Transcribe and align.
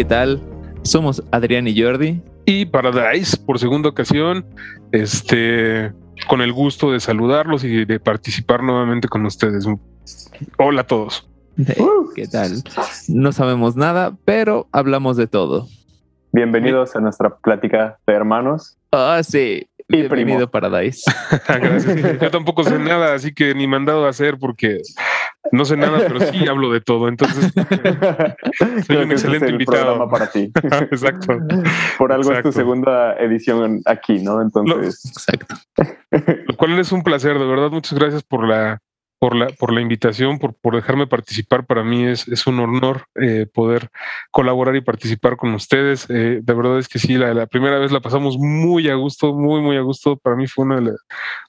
¿qué 0.00 0.04
tal? 0.06 0.40
Somos 0.80 1.22
Adrián 1.30 1.68
y 1.68 1.78
Jordi. 1.78 2.22
Y 2.46 2.64
Paradise, 2.64 3.36
por 3.36 3.58
segunda 3.58 3.90
ocasión, 3.90 4.46
este, 4.92 5.92
con 6.26 6.40
el 6.40 6.54
gusto 6.54 6.90
de 6.90 7.00
saludarlos 7.00 7.64
y 7.64 7.84
de 7.84 8.00
participar 8.00 8.62
nuevamente 8.62 9.08
con 9.08 9.26
ustedes. 9.26 9.66
Hola 10.56 10.80
a 10.80 10.86
todos. 10.86 11.28
¿Qué 12.16 12.26
tal? 12.26 12.62
No 13.08 13.32
sabemos 13.32 13.76
nada, 13.76 14.16
pero 14.24 14.68
hablamos 14.72 15.18
de 15.18 15.26
todo. 15.26 15.68
Bienvenidos 16.32 16.96
a 16.96 17.00
nuestra 17.00 17.36
plática 17.36 17.98
de 18.06 18.14
hermanos. 18.14 18.78
Ah, 18.92 19.20
sí. 19.22 19.68
Y 19.86 19.96
Bienvenido 19.96 20.50
Paradise. 20.50 21.02
Gracias. 21.46 22.18
Yo 22.22 22.30
tampoco 22.30 22.64
sé 22.64 22.78
nada, 22.78 23.12
así 23.12 23.34
que 23.34 23.54
ni 23.54 23.66
mandado 23.66 24.06
a 24.06 24.08
hacer 24.08 24.38
porque 24.38 24.80
no 25.52 25.64
sé 25.64 25.76
nada, 25.76 25.98
pero 25.98 26.20
sí 26.20 26.46
hablo 26.48 26.70
de 26.70 26.80
todo. 26.80 27.08
Entonces, 27.08 27.52
soy 28.58 28.82
Creo 28.86 29.02
un 29.02 29.12
excelente 29.12 29.46
es 29.46 29.48
el 29.48 29.50
invitado. 29.52 29.84
programa 29.84 30.10
para 30.10 30.26
ti. 30.30 30.52
Exacto. 30.62 31.38
Por 31.98 32.12
algo 32.12 32.32
es 32.32 32.42
tu 32.42 32.52
segunda 32.52 33.14
edición 33.14 33.80
aquí, 33.86 34.22
¿no? 34.22 34.42
Entonces, 34.42 35.04
Exacto. 35.06 35.54
Lo 36.46 36.56
cual 36.56 36.78
es 36.78 36.92
un 36.92 37.02
placer, 37.02 37.38
de 37.38 37.46
verdad. 37.46 37.70
Muchas 37.70 37.98
gracias 37.98 38.22
por 38.22 38.46
la, 38.46 38.80
por 39.20 39.36
la, 39.36 39.48
por 39.48 39.72
la 39.72 39.82
invitación, 39.82 40.38
por, 40.38 40.54
por 40.54 40.74
dejarme 40.74 41.06
participar. 41.06 41.66
Para 41.66 41.84
mí 41.84 42.06
es, 42.06 42.26
es 42.26 42.46
un 42.46 42.58
honor 42.58 43.04
eh, 43.20 43.46
poder 43.52 43.90
colaborar 44.30 44.74
y 44.76 44.80
participar 44.80 45.36
con 45.36 45.52
ustedes. 45.54 46.06
Eh, 46.08 46.40
de 46.42 46.54
verdad 46.54 46.78
es 46.78 46.88
que 46.88 46.98
sí, 46.98 47.18
la, 47.18 47.34
la 47.34 47.46
primera 47.46 47.78
vez 47.78 47.92
la 47.92 48.00
pasamos 48.00 48.38
muy 48.38 48.88
a 48.88 48.94
gusto, 48.94 49.34
muy, 49.34 49.60
muy 49.60 49.76
a 49.76 49.82
gusto. 49.82 50.16
Para 50.16 50.36
mí 50.36 50.46
fue 50.46 50.64
una, 50.64 50.80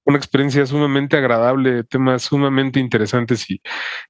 una 0.05 0.17
experiencia 0.17 0.65
sumamente 0.65 1.15
agradable, 1.17 1.85
temas 1.85 2.23
sumamente 2.23 2.79
interesantes 2.81 3.49
y, 3.49 3.61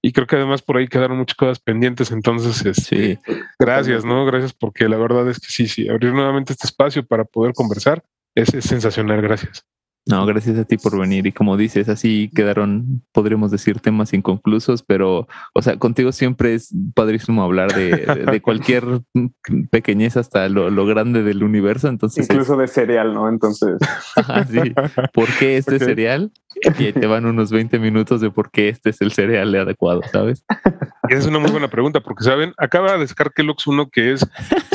y 0.02 0.12
creo 0.12 0.26
que 0.26 0.38
además 0.38 0.64
por 0.64 0.78
ahí 0.78 0.88
quedaron 0.88 1.18
muchas 1.20 1.38
cosas 1.38 1.60
pendientes. 1.60 2.12
Entonces, 2.12 2.66
este, 2.66 2.82
Sí. 2.82 3.20
gracias, 3.60 4.04
¿no? 4.04 4.26
Gracias 4.26 4.54
porque 4.54 4.90
la 4.90 4.98
verdad 4.98 5.30
es 5.30 5.40
que 5.40 5.48
sí, 5.50 5.68
sí, 5.68 5.88
abrir 5.88 6.14
nuevamente 6.14 6.54
este 6.54 6.66
espacio 6.68 7.06
para 7.06 7.26
poder 7.26 7.54
conversar 7.54 8.04
es, 8.36 8.54
es 8.56 8.66
sensacional. 8.66 9.22
Gracias. 9.22 9.64
No, 10.08 10.26
gracias 10.26 10.58
a 10.58 10.64
ti 10.66 10.78
por 10.78 11.00
venir. 11.00 11.28
Y 11.28 11.32
como 11.32 11.58
dices, 11.58 11.88
así 11.88 12.32
quedaron, 12.36 13.04
podríamos 13.12 13.52
decir, 13.52 13.80
temas 13.80 14.14
inconclusos, 14.14 14.82
pero, 14.82 15.28
o 15.54 15.62
sea, 15.62 15.78
contigo 15.78 16.12
siempre 16.12 16.56
es 16.56 16.74
padrísimo 16.96 17.44
hablar 17.44 17.74
de, 17.76 18.26
de- 18.32 18.42
cualquier 18.42 18.84
pequeñez 19.70 20.18
hasta 20.18 20.50
lo, 20.50 20.70
lo 20.72 20.86
grande 20.88 21.22
del 21.22 21.44
universo. 21.44 21.88
Entonces, 21.88 22.24
es- 22.24 22.30
incluso 22.32 22.58
de 22.58 22.68
cereal, 22.68 23.14
¿no? 23.14 23.30
Entonces, 23.30 23.78
Ajá, 24.16 24.44
sí. 24.46 24.74
¿Por 25.14 25.28
qué 25.38 25.58
este 25.58 25.76
Ok. 25.76 25.84
cereal? 25.84 26.32
Y 26.80 26.92
te 26.94 27.08
van 27.08 27.26
unos 27.26 27.52
20 27.52 27.80
minutos 27.80 28.22
de 28.22 28.30
por 28.32 28.52
qué 28.52 28.70
este 28.70 28.90
es 28.92 29.02
el 29.02 29.12
cereal 29.12 29.54
adecuado, 29.56 30.02
¿sabes? 30.12 30.46
Esa 31.10 31.20
es 31.20 31.26
una 31.26 31.40
muy 31.40 31.52
buena 31.52 31.68
pregunta, 31.70 32.00
porque 32.02 32.24
saben, 32.24 32.54
acaba 32.58 32.98
de 32.98 33.08
sacar 33.08 33.34
Kellogg's 33.34 33.68
uno 33.68 33.90
que 33.90 34.14
es 34.14 34.26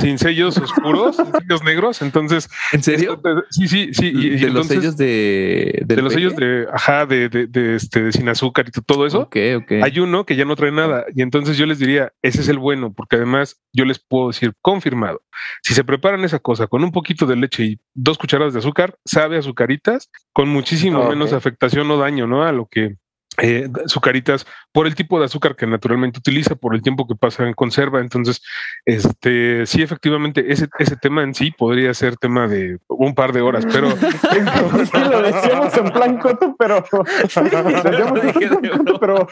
sin 0.01 0.19
sellos 0.19 0.59
oscuros, 0.59 1.17
sin 1.17 1.27
sellos 1.33 1.63
negros. 1.65 2.03
Entonces, 2.03 2.49
¿En 2.73 2.83
serio? 2.83 3.15
esto- 3.15 3.45
sí, 3.51 3.69
sí, 3.69 3.91
sí. 3.93 4.13
y- 4.15 4.27
y 4.27 4.31
de 4.31 4.51
los 4.51 4.71
entonces, 4.71 4.77
sellos 4.79 4.97
de... 4.97 5.83
de 5.87 6.03
los 6.03 6.13
sellos 6.13 6.37
de, 6.37 6.67
ajá, 6.73 7.07
de, 7.07 7.29
de, 7.29 7.47
de, 7.47 7.77
este, 7.77 8.03
de 8.03 8.13
sin 8.13 8.29
azúcar 8.29 8.67
y 8.69 8.71
todo 8.83 9.07
eso. 9.07 9.21
Ok, 9.21 9.37
ok. 9.59 9.73
Hay 9.83 9.99
uno 10.01 10.27
que 10.27 10.37
ya 10.37 10.45
no 10.45 10.57
trae 10.57 10.73
nada. 10.73 11.05
Y 11.15 11.23
entonces 11.23 11.57
yo 11.57 11.67
les 11.67 11.79
diría, 11.79 12.13
ese 12.23 12.41
es 12.41 12.49
el 12.49 12.59
bueno, 12.59 12.93
porque 12.93 13.17
además 13.17 13.61
yo 13.73 13.85
les 13.85 13.99
puedo 13.99 14.29
decir 14.29 14.53
confirmado. 14.61 15.23
Si 15.63 15.75
se 15.75 15.85
preparan 15.85 16.25
esa 16.25 16.39
cosa 16.39 16.67
con 16.67 16.83
un 16.85 16.93
poquito 16.93 17.27
de 17.27 17.37
leche 17.37 17.65
y 17.65 17.81
dos 17.95 18.19
cucharadas 18.19 18.53
de 18.53 18.59
azúcar, 18.61 18.97
sabe 19.05 19.39
azucaritas 19.39 20.11
con 20.33 20.49
muchísimo 20.49 21.09
menos 21.09 21.33
afectación 21.33 21.66
o 21.75 21.99
daño, 21.99 22.27
¿no? 22.27 22.45
A 22.45 22.53
lo 22.53 22.67
que 22.67 22.97
eh, 23.39 23.69
azucaritas 23.85 24.47
por 24.73 24.87
el 24.87 24.95
tipo 24.95 25.19
de 25.19 25.27
azúcar 25.27 25.57
que 25.57 25.67
naturalmente 25.67 26.19
utiliza, 26.19 26.55
por 26.55 26.75
el 26.75 26.81
tiempo 26.81 27.07
que 27.07 27.15
pasa 27.15 27.47
en 27.47 27.53
conserva. 27.53 28.01
Entonces, 28.01 28.43
este, 28.87 29.67
sí, 29.67 29.83
efectivamente, 29.83 30.53
ese, 30.53 30.69
ese 30.79 30.97
tema 30.97 31.23
en 31.23 31.35
sí 31.35 31.51
podría 31.51 31.93
ser 31.93 32.17
tema 32.17 32.49
de 32.49 32.79
un 32.89 33.15
par 33.15 33.33
de 33.33 33.43
horas, 33.43 33.67
pero 33.71 33.91
sí 33.91 35.11
lo 35.11 35.23
decíamos 35.23 35.77
en 35.77 35.91
plan 35.91 36.19
coto, 36.19 36.57
pero 36.59 36.83
decíamos 37.23 38.23
dije 38.23 38.49
de 38.49 38.69
en 38.69 38.85
coto, 38.85 38.99
pero 38.99 39.29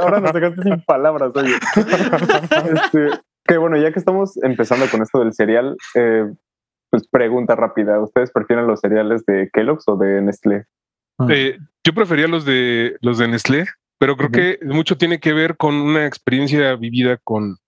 ahora 0.00 0.20
nos 0.20 0.32
dejaste 0.32 0.62
sin 0.62 0.80
palabras, 0.82 1.30
oye. 1.34 1.54
Este, 2.74 3.20
que 3.44 3.58
bueno, 3.58 3.76
ya 3.76 3.92
que 3.92 3.98
estamos 4.00 4.36
empezando 4.42 4.86
con 4.90 5.02
esto 5.02 5.20
del 5.20 5.32
cereal, 5.32 5.76
eh, 5.94 6.24
pues 6.90 7.06
pregunta 7.08 7.54
rápida, 7.54 8.00
¿ustedes 8.00 8.32
prefieren 8.32 8.66
los 8.66 8.80
cereales 8.80 9.24
de 9.26 9.50
Kellogg's 9.52 9.84
o 9.86 9.96
de 9.96 10.20
Nestlé? 10.22 10.66
Ah. 11.18 11.26
Eh, 11.30 11.58
yo 11.84 11.92
prefería 11.92 12.28
los 12.28 12.44
de 12.44 12.96
los 13.00 13.18
de 13.18 13.28
Nestlé, 13.28 13.66
pero 13.98 14.16
creo 14.16 14.30
que 14.30 14.58
mucho 14.64 14.96
tiene 14.96 15.20
que 15.20 15.32
ver 15.32 15.56
con 15.56 15.74
una 15.74 16.06
experiencia 16.06 16.74
vivida 16.74 17.16
con, 17.22 17.58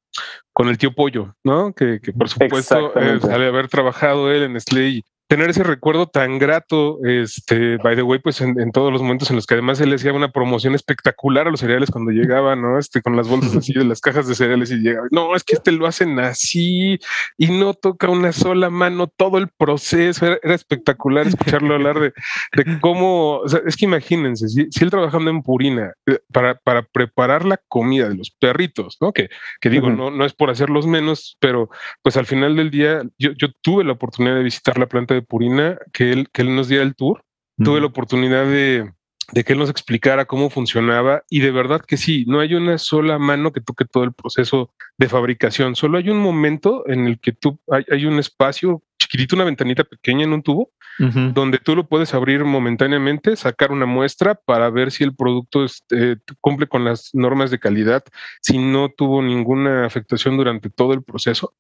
con 0.53 0.69
el 0.69 0.79
tío 0.79 0.95
Pollo, 0.95 1.35
¿no? 1.45 1.73
Que, 1.73 2.01
que 2.01 2.13
por 2.13 2.29
supuesto 2.29 2.93
eh, 2.99 3.21
al 3.23 3.43
haber 3.43 3.69
trabajado 3.69 4.31
él 4.33 4.43
en 4.43 4.55
Nestlé 4.55 4.89
y 4.89 5.05
tener 5.29 5.51
ese 5.51 5.63
recuerdo 5.63 6.09
tan 6.09 6.39
grato, 6.39 6.99
este, 7.05 7.77
by 7.77 7.95
the 7.95 8.03
way, 8.03 8.19
pues 8.19 8.41
en, 8.41 8.59
en 8.59 8.73
todos 8.73 8.91
los 8.91 9.03
momentos 9.03 9.29
en 9.29 9.37
los 9.37 9.47
que 9.47 9.55
además 9.55 9.79
él 9.81 9.93
hacía 9.93 10.15
una 10.15 10.33
promoción 10.33 10.75
espectacular 10.75 11.47
a 11.47 11.51
los 11.51 11.61
cereales 11.61 11.91
cuando 11.91 12.11
llegaba, 12.13 12.57
¿no? 12.57 12.79
Este, 12.79 13.03
con 13.03 13.15
las 13.15 13.29
bolsas 13.29 13.55
así 13.55 13.75
de 13.75 13.85
las 13.85 14.01
cajas 14.01 14.27
de 14.27 14.35
cereales 14.35 14.71
y 14.71 14.77
llegaba, 14.77 15.07
no, 15.11 15.37
es 15.37 15.45
que 15.45 15.55
este 15.55 15.71
lo 15.71 15.87
hacen 15.87 16.19
así 16.19 16.99
y 17.37 17.47
no 17.49 17.75
toca 17.75 18.09
una 18.09 18.33
sola 18.33 18.71
mano 18.71 19.07
todo 19.07 19.37
el 19.37 19.49
proceso, 19.49 20.25
era, 20.25 20.39
era 20.43 20.55
espectacular 20.55 21.27
escucharlo 21.27 21.75
hablar 21.75 22.01
de, 22.01 22.15
de 22.57 22.81
cómo, 22.81 23.41
o 23.41 23.49
sea, 23.49 23.61
es 23.67 23.77
que 23.77 23.85
imagínense, 23.85 24.49
si, 24.49 24.67
si 24.71 24.83
él 24.83 24.91
trabajando 24.91 25.31
en 25.31 25.43
Purina 25.43 25.93
eh, 26.07 26.21
para, 26.33 26.55
para 26.55 26.83
preparar 26.83 27.45
la 27.45 27.61
comida 27.69 28.09
de 28.09 28.15
los 28.15 28.31
perritos, 28.31 28.97
¿no? 29.03 29.13
Que, 29.13 29.29
que 29.61 29.69
digo, 29.69 29.89
Ujú. 29.89 29.97
no, 29.97 30.11
no 30.11 30.25
es 30.25 30.33
por 30.33 30.49
hacerlos 30.49 30.87
menos, 30.87 31.37
pero 31.39 31.69
pues 32.01 32.17
al 32.17 32.25
final 32.25 32.57
del 32.57 32.71
día 32.71 33.03
yo, 33.19 33.33
yo 33.33 33.49
tuve 33.61 33.85
la 33.85 33.93
oportunidad 33.93 34.37
de 34.37 34.43
visitar 34.43 34.79
la 34.79 34.87
planta 34.87 35.18
de 35.21 35.27
Purina, 35.27 35.79
que 35.93 36.13
él, 36.13 36.29
que 36.33 36.43
él 36.43 36.55
nos 36.55 36.69
diera 36.69 36.85
el 36.85 36.95
tour, 36.95 37.25
tuve 37.63 37.81
la 37.81 37.87
oportunidad 37.87 38.45
de, 38.45 38.93
de 39.33 39.45
que 39.45 39.53
él 39.53 39.59
nos 39.59 39.71
explicara 39.71 40.25
cómo 40.25 40.49
funcionaba 40.49 41.23
y 41.29 41.41
de 41.41 41.51
verdad 41.51 41.83
que 41.87 41.97
sí, 41.97 42.25
no 42.27 42.41
hay 42.41 42.55
una 42.55 42.79
sola 42.79 43.19
mano 43.19 43.53
que 43.53 43.61
toque 43.61 43.85
todo 43.85 44.05
el 44.05 44.13
proceso 44.13 44.73
de 44.97 45.09
fabricación, 45.09 45.77
solo 45.77 45.99
hay 45.99 46.09
un 46.09 46.19
momento 46.19 46.89
en 46.89 47.07
el 47.07 47.21
que 47.21 47.33
tú 47.33 47.59
hay, 47.71 47.85
hay 47.91 48.07
un 48.07 48.19
espacio 48.19 48.83
chiquitito, 48.99 49.37
una 49.37 49.45
ventanita 49.45 49.85
pequeña 49.85 50.25
en 50.25 50.33
un 50.33 50.43
tubo 50.43 50.71
Donde 50.99 51.59
tú 51.59 51.77
lo 51.77 51.87
puedes 51.87 52.13
abrir 52.13 52.45
momentáneamente, 52.45 53.37
sacar 53.37 53.71
una 53.71 53.87
muestra 53.87 54.35
para 54.35 54.69
ver 54.71 54.91
si 54.91 55.05
el 55.05 55.15
producto 55.15 55.65
este, 55.65 56.17
cumple 56.41 56.67
con 56.67 56.85
las 56.85 57.11
normas 57.13 57.51
de 57.51 57.61
calidad, 57.61 58.03
si 58.41 58.59
no 58.59 58.89
tuvo 58.89 59.23
ninguna 59.23 59.87
afectación 59.87 60.37
durante 60.37 60.71
todo 60.71 60.95
el 60.95 61.03
proceso. 61.03 61.55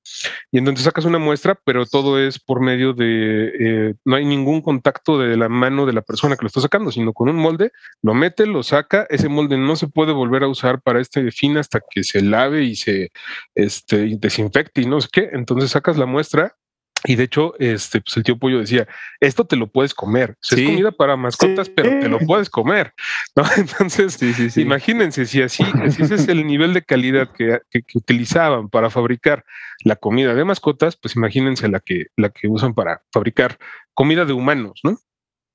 Y 0.50 0.58
entonces 0.58 0.84
sacas 0.84 1.04
una 1.04 1.18
muestra, 1.18 1.58
pero 1.64 1.86
todo 1.86 2.18
es 2.18 2.38
por 2.38 2.60
medio 2.60 2.94
de, 2.94 3.52
eh, 3.60 3.94
no 4.04 4.16
hay 4.16 4.24
ningún 4.24 4.60
contacto 4.60 5.18
de 5.18 5.36
la 5.36 5.48
mano 5.48 5.86
de 5.86 5.92
la 5.92 6.02
persona 6.02 6.36
que 6.36 6.42
lo 6.42 6.48
está 6.48 6.60
sacando, 6.60 6.90
sino 6.90 7.12
con 7.12 7.28
un 7.28 7.36
molde, 7.36 7.70
lo 8.02 8.14
mete, 8.14 8.46
lo 8.46 8.62
saca, 8.62 9.06
ese 9.08 9.28
molde 9.28 9.56
no 9.56 9.76
se 9.76 9.88
puede 9.88 10.12
volver 10.12 10.42
a 10.42 10.48
usar 10.48 10.80
para 10.80 11.00
este 11.00 11.30
fin 11.30 11.56
hasta 11.58 11.80
que 11.88 12.02
se 12.02 12.22
lave 12.22 12.64
y 12.64 12.76
se 12.76 13.10
este, 13.54 14.16
desinfecte 14.18 14.82
y 14.82 14.86
no 14.86 15.00
sé 15.00 15.08
qué. 15.12 15.28
Entonces 15.32 15.70
sacas 15.70 15.96
la 15.96 16.06
muestra. 16.06 16.56
Y 17.04 17.14
de 17.14 17.24
hecho, 17.24 17.54
este, 17.60 18.00
pues 18.00 18.16
el 18.16 18.24
tío 18.24 18.36
Pollo 18.38 18.58
decía, 18.58 18.88
esto 19.20 19.44
te 19.46 19.54
lo 19.54 19.68
puedes 19.68 19.94
comer. 19.94 20.32
O 20.32 20.36
sea, 20.40 20.56
Sí. 20.58 20.64
Es 20.64 20.70
comida 20.70 20.90
para 20.90 21.16
mascotas, 21.16 21.68
Sí. 21.68 21.72
pero 21.76 21.90
te 22.00 22.08
lo 22.08 22.18
puedes 22.18 22.50
comer. 22.50 22.92
¿no? 23.36 23.42
Entonces, 23.56 24.14
Sí, 24.14 24.32
sí, 24.32 24.50
sí. 24.50 24.62
imagínense 24.62 25.24
si 25.26 25.40
así, 25.42 25.64
si 25.90 26.02
ese 26.02 26.16
es 26.16 26.28
el 26.28 26.44
nivel 26.46 26.74
de 26.74 26.82
calidad 26.82 27.30
que, 27.32 27.60
que- 27.70 27.82
que 27.82 27.98
utilizaban 27.98 28.68
para 28.68 28.90
fabricar 28.90 29.44
la 29.84 29.94
comida 29.96 30.34
de 30.34 30.44
mascotas, 30.44 30.96
pues 30.96 31.14
imagínense 31.14 31.68
la 31.68 31.78
que, 31.80 32.06
la 32.16 32.30
que 32.30 32.48
usan 32.48 32.74
para 32.74 33.02
fabricar 33.12 33.58
comida 33.94 34.24
de 34.24 34.32
humanos, 34.32 34.80
¿no? 34.82 34.98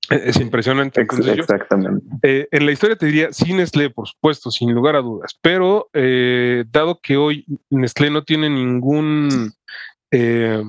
E- 0.09 0.21
Es 0.29 0.37
impresionante. 0.37 1.05
Yo, 1.25 1.33
exactamente. 1.33 2.05
eh, 2.23 2.47
en 2.51 2.65
la 2.65 2.71
historia 2.71 2.95
te 2.95 3.05
diría 3.05 3.33
sí 3.33 3.51
Nestlé, 3.53 3.89
por 3.89 4.07
supuesto, 4.07 4.49
sin 4.49 4.73
lugar 4.73 4.95
a 4.95 5.01
dudas, 5.01 5.37
pero 5.41 5.89
eh, 5.93 6.63
dado 6.71 6.99
que 7.01 7.17
hoy 7.17 7.45
Nestlé 7.69 8.09
no 8.11 8.23
tiene 8.23 8.49
ningún 8.49 9.53
eh, 10.11 10.61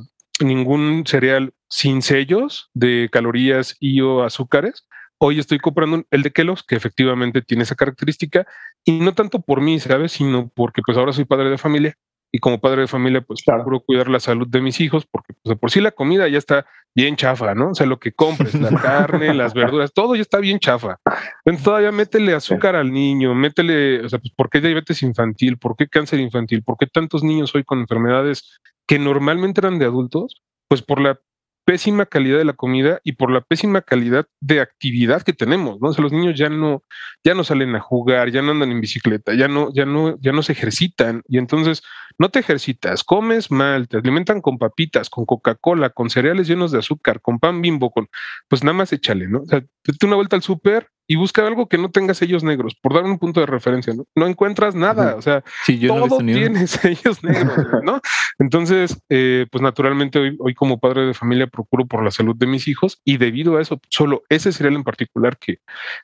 ningún 0.47 1.05
cereal 1.07 1.55
sin 1.69 2.03
sellos 2.03 2.71
de 2.75 3.09
calorías 3.11 3.77
y 3.81 4.01
o 4.01 4.23
azúcares, 4.23 4.87
hoy 5.19 5.39
estoy 5.39 5.59
comprando 5.59 6.05
el 6.11 6.23
de 6.23 6.31
Kellogg's 6.31 6.63
que 6.63 6.77
efectivamente 6.77 7.43
tiene 7.43 7.65
esa 7.65 7.75
característica 7.75 8.47
y 8.85 9.01
no 9.01 9.15
tanto 9.15 9.41
por 9.41 9.61
mí, 9.61 9.81
¿sabes? 9.81 10.13
Sino 10.13 10.51
porque 10.55 10.83
pues 10.85 10.99
ahora 10.99 11.13
soy 11.13 11.25
padre 11.25 11.51
de 11.51 11.59
familia 11.59 11.97
y 12.35 12.41
como 12.41 12.59
padre 12.61 12.81
de 12.81 12.89
familia 12.89 13.21
pues 13.21 13.45
Claro. 13.45 13.61
procuro 13.61 13.85
cuidar 13.87 14.09
la 14.09 14.19
salud 14.19 14.49
de 14.49 14.61
mis 14.61 14.81
hijos 14.81 15.07
porque 15.07 15.35
pues, 15.35 15.55
de 15.55 15.57
por 15.57 15.71
sí 15.71 15.81
la 15.81 15.93
comida 15.93 16.27
ya 16.27 16.39
está 16.39 16.67
bien 16.93 17.15
chafa, 17.15 17.55
¿no? 17.55 17.71
O 17.71 17.75
sea, 17.77 17.87
lo 17.87 18.01
que 18.01 18.11
compres, 18.11 18.55
la 18.57 18.71
carne, 18.83 19.33
las 19.35 19.55
verduras, 19.55 19.93
todo 19.93 20.17
ya 20.17 20.23
está 20.23 20.39
bien 20.41 20.59
chafa. 20.59 20.99
Entonces 21.45 21.63
todavía 21.65 21.93
métele 21.93 22.35
azúcar 22.35 22.75
al 22.75 22.91
niño, 22.91 23.37
métele, 23.37 24.05
o 24.05 24.09
sea, 24.09 24.19
pues, 24.19 24.33
¿por 24.35 24.51
qué 24.51 24.61
diabetes 24.61 25.05
infantil? 25.05 25.59
¿Por 25.59 25.77
qué 25.77 25.87
cáncer 25.87 26.19
infantil? 26.19 26.65
¿Por 26.65 26.77
qué 26.77 26.89
tantos 26.89 27.23
niños 27.23 27.55
hoy 27.55 27.63
con 27.63 27.79
enfermedades 27.79 28.59
que 28.89 28.99
normalmente 28.99 29.61
eran 29.61 29.79
de 29.79 29.85
adultos? 29.85 30.43
Pues 30.67 30.83
por 30.83 31.01
la 31.01 31.21
pésima 31.65 32.07
calidad 32.07 32.39
de 32.39 32.45
la 32.45 32.53
comida 32.53 33.01
y 33.05 33.13
por 33.13 33.31
la 33.31 33.41
pésima 33.41 33.83
calidad 33.83 34.27
de 34.41 34.61
actividad 34.61 35.23
que 35.23 35.33
tenemos, 35.33 35.81
¿no? 35.81 35.89
O 35.89 35.93
sea, 35.93 36.03
los 36.03 36.13
niños 36.13 36.39
ya 36.39 36.49
no, 36.49 36.83
ya 37.25 37.35
no 37.35 37.45
salen 37.45 37.75
a 37.75 37.81
jugar, 37.81 38.31
ya 38.31 38.43
no 38.43 38.53
andan 38.53 38.71
en 38.71 38.81
bicicleta, 38.81 39.35
ya 39.35 39.49
no, 39.49 39.73
ya 39.73 39.87
no, 39.87 40.17
ya 40.21 40.33
no 40.33 40.43
se 40.43 40.53
ejercitan 40.53 41.23
y 41.29 41.39
entonces 41.39 41.83
no 42.19 42.29
te 42.29 42.39
ejercitas, 42.39 43.03
comes 43.03 43.51
mal, 43.51 43.89
te 43.89 43.97
alimentan 43.97 44.41
con 44.41 44.59
papitas, 44.59 45.11
con 45.11 45.25
Coca-Cola, 45.27 45.91
con 45.91 46.11
cereales 46.11 46.47
llenos 46.47 46.71
de 46.71 46.79
azúcar, 46.79 47.21
con 47.21 47.39
pan 47.39 47.61
bimbo, 47.61 47.91
con, 47.91 48.09
pues 48.49 48.63
nada 48.63 48.77
más 48.77 48.93
échale, 48.93 49.29
¿no? 49.29 49.41
O 49.41 49.47
sea, 49.47 49.61
date 49.61 50.07
una 50.07 50.17
vuelta 50.17 50.37
al 50.37 50.43
súper 50.43 50.89
y 51.07 51.17
busca 51.17 51.47
algo 51.47 51.69
que 51.69 51.79
no 51.79 51.91
tenga 51.91 52.15
sellos 52.15 52.43
negros, 52.43 52.75
por 52.81 52.95
dar 52.95 53.05
un 53.05 53.19
punto 53.19 53.41
de 53.41 53.47
referencia, 53.47 53.93
¿no? 53.95 54.07
No 54.15 54.27
encuentras 54.27 54.75
nada, 54.75 55.17
o 55.17 55.23
sea, 55.23 55.45
todo 55.87 56.19
tiene 56.19 56.67
sellos 56.67 57.23
negros, 57.23 57.83
¿no? 57.83 58.01
Entonces, 58.39 58.99
eh, 59.09 59.47
pues 59.51 59.63
naturalmente 59.63 60.19
hoy, 60.19 60.37
hoy 60.41 60.55
como 60.55 60.79
padre 60.79 61.07
de 61.07 61.15
familia 61.15 61.47
procuro 61.47 61.87
por 61.87 62.03
la 62.03 62.11
salud 62.11 62.37
de 62.37 62.47
mis 62.47 62.69
hijos 62.69 63.01
y 63.05 63.19
debido 63.19 63.57
a 63.57 63.63
eso, 63.63 63.81
solo 63.91 64.23
ese 64.29 64.53
cereal 64.53 64.77
en 64.77 64.85
particular 64.85 65.39
que, 65.39 65.59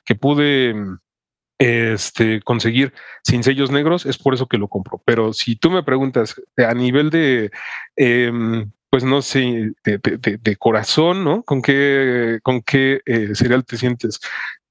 que 0.05 0.15
pude 0.15 0.75
este, 1.61 2.41
conseguir 2.41 2.93
sin 3.23 3.43
sellos 3.43 3.69
negros, 3.69 4.07
es 4.07 4.17
por 4.17 4.33
eso 4.33 4.47
que 4.47 4.57
lo 4.57 4.67
compro. 4.67 5.01
Pero 5.05 5.31
si 5.33 5.55
tú 5.55 5.69
me 5.69 5.83
preguntas 5.83 6.41
a 6.57 6.73
nivel 6.73 7.11
de, 7.11 7.51
em, 7.95 8.71
pues 8.89 9.03
no 9.03 9.21
sé, 9.21 9.71
de, 9.83 10.55
corazón, 10.57 11.23
¿no? 11.23 11.43
¿Con 11.43 11.61
qué, 11.61 12.39
con 12.41 12.61
qué 12.61 13.01
eh, 13.05 13.35
cereal 13.35 13.63
te 13.63 13.77
sientes 13.77 14.19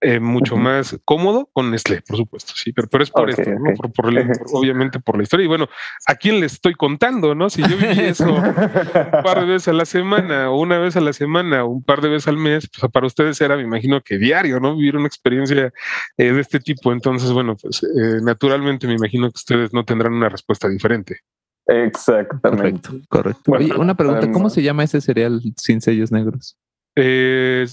eh, 0.03 0.19
mucho 0.19 0.57
más 0.57 0.99
cómodo 1.05 1.51
con 1.53 1.71
Nestlé, 1.71 2.01
por 2.03 2.17
supuesto, 2.17 2.53
sí, 2.57 2.73
pero, 2.73 2.89
pero 2.89 3.05
es 3.05 3.11
por 3.11 3.29
esto, 3.29 3.51
¿no? 3.51 3.75
por, 3.95 4.09
obviamente 4.53 4.99
por 4.99 5.17
la 5.17 5.23
historia. 5.23 5.45
Y 5.45 5.49
bueno, 5.49 5.69
¿a 6.07 6.15
quién 6.15 6.41
le 6.41 6.47
estoy 6.47 6.75
contando, 6.75 7.35
no? 7.35 7.51
Si 7.51 7.63
yo 7.63 7.77
viví 7.77 8.01
eso 8.01 8.33
un 8.33 9.23
par 9.23 9.41
de 9.41 9.47
veces 9.47 9.69
a 9.69 9.73
la 9.73 9.85
semana, 9.85 10.51
o 10.51 10.61
una 10.61 10.79
vez 10.79 10.97
a 10.97 11.01
la 11.01 11.13
semana, 11.13 11.65
o 11.65 11.69
un 11.69 11.83
par 11.83 12.01
de 12.01 12.09
veces 12.09 12.29
al 12.29 12.39
mes, 12.39 12.69
pues 12.69 12.91
para 12.91 13.07
ustedes 13.07 13.41
era, 13.41 13.57
me 13.57 13.63
imagino 13.63 14.01
que 14.01 14.17
diario, 14.17 14.59
¿no? 14.59 14.75
Vivir 14.77 14.97
una 14.97 15.07
experiencia 15.07 15.73
eh, 16.17 16.33
de 16.33 16.41
este 16.41 16.61
tipo. 16.61 16.93
Entonces, 16.93 17.31
bueno, 17.33 17.57
pues 17.61 17.83
eh, 17.83 18.21
naturalmente 18.23 18.87
me 18.87 18.95
imagino 18.95 19.29
que 19.29 19.37
ustedes 19.37 19.73
no 19.73 19.85
tendrán 19.85 20.15
una 20.15 20.29
respuesta 20.29 20.69
diferente. 20.69 21.21
Exactamente. 21.67 22.89
Correcto, 23.09 23.45
correcto. 23.47 23.81
una 23.81 23.95
pregunta, 23.95 24.33
¿cómo 24.33 24.51
se 24.51 24.63
llama 24.63 24.85
ese 24.85 25.01
cereal 25.01 25.41
sin 25.57 25.81
sellos 25.81 26.11
negros? 26.11 26.57
Eh, 27.03 27.67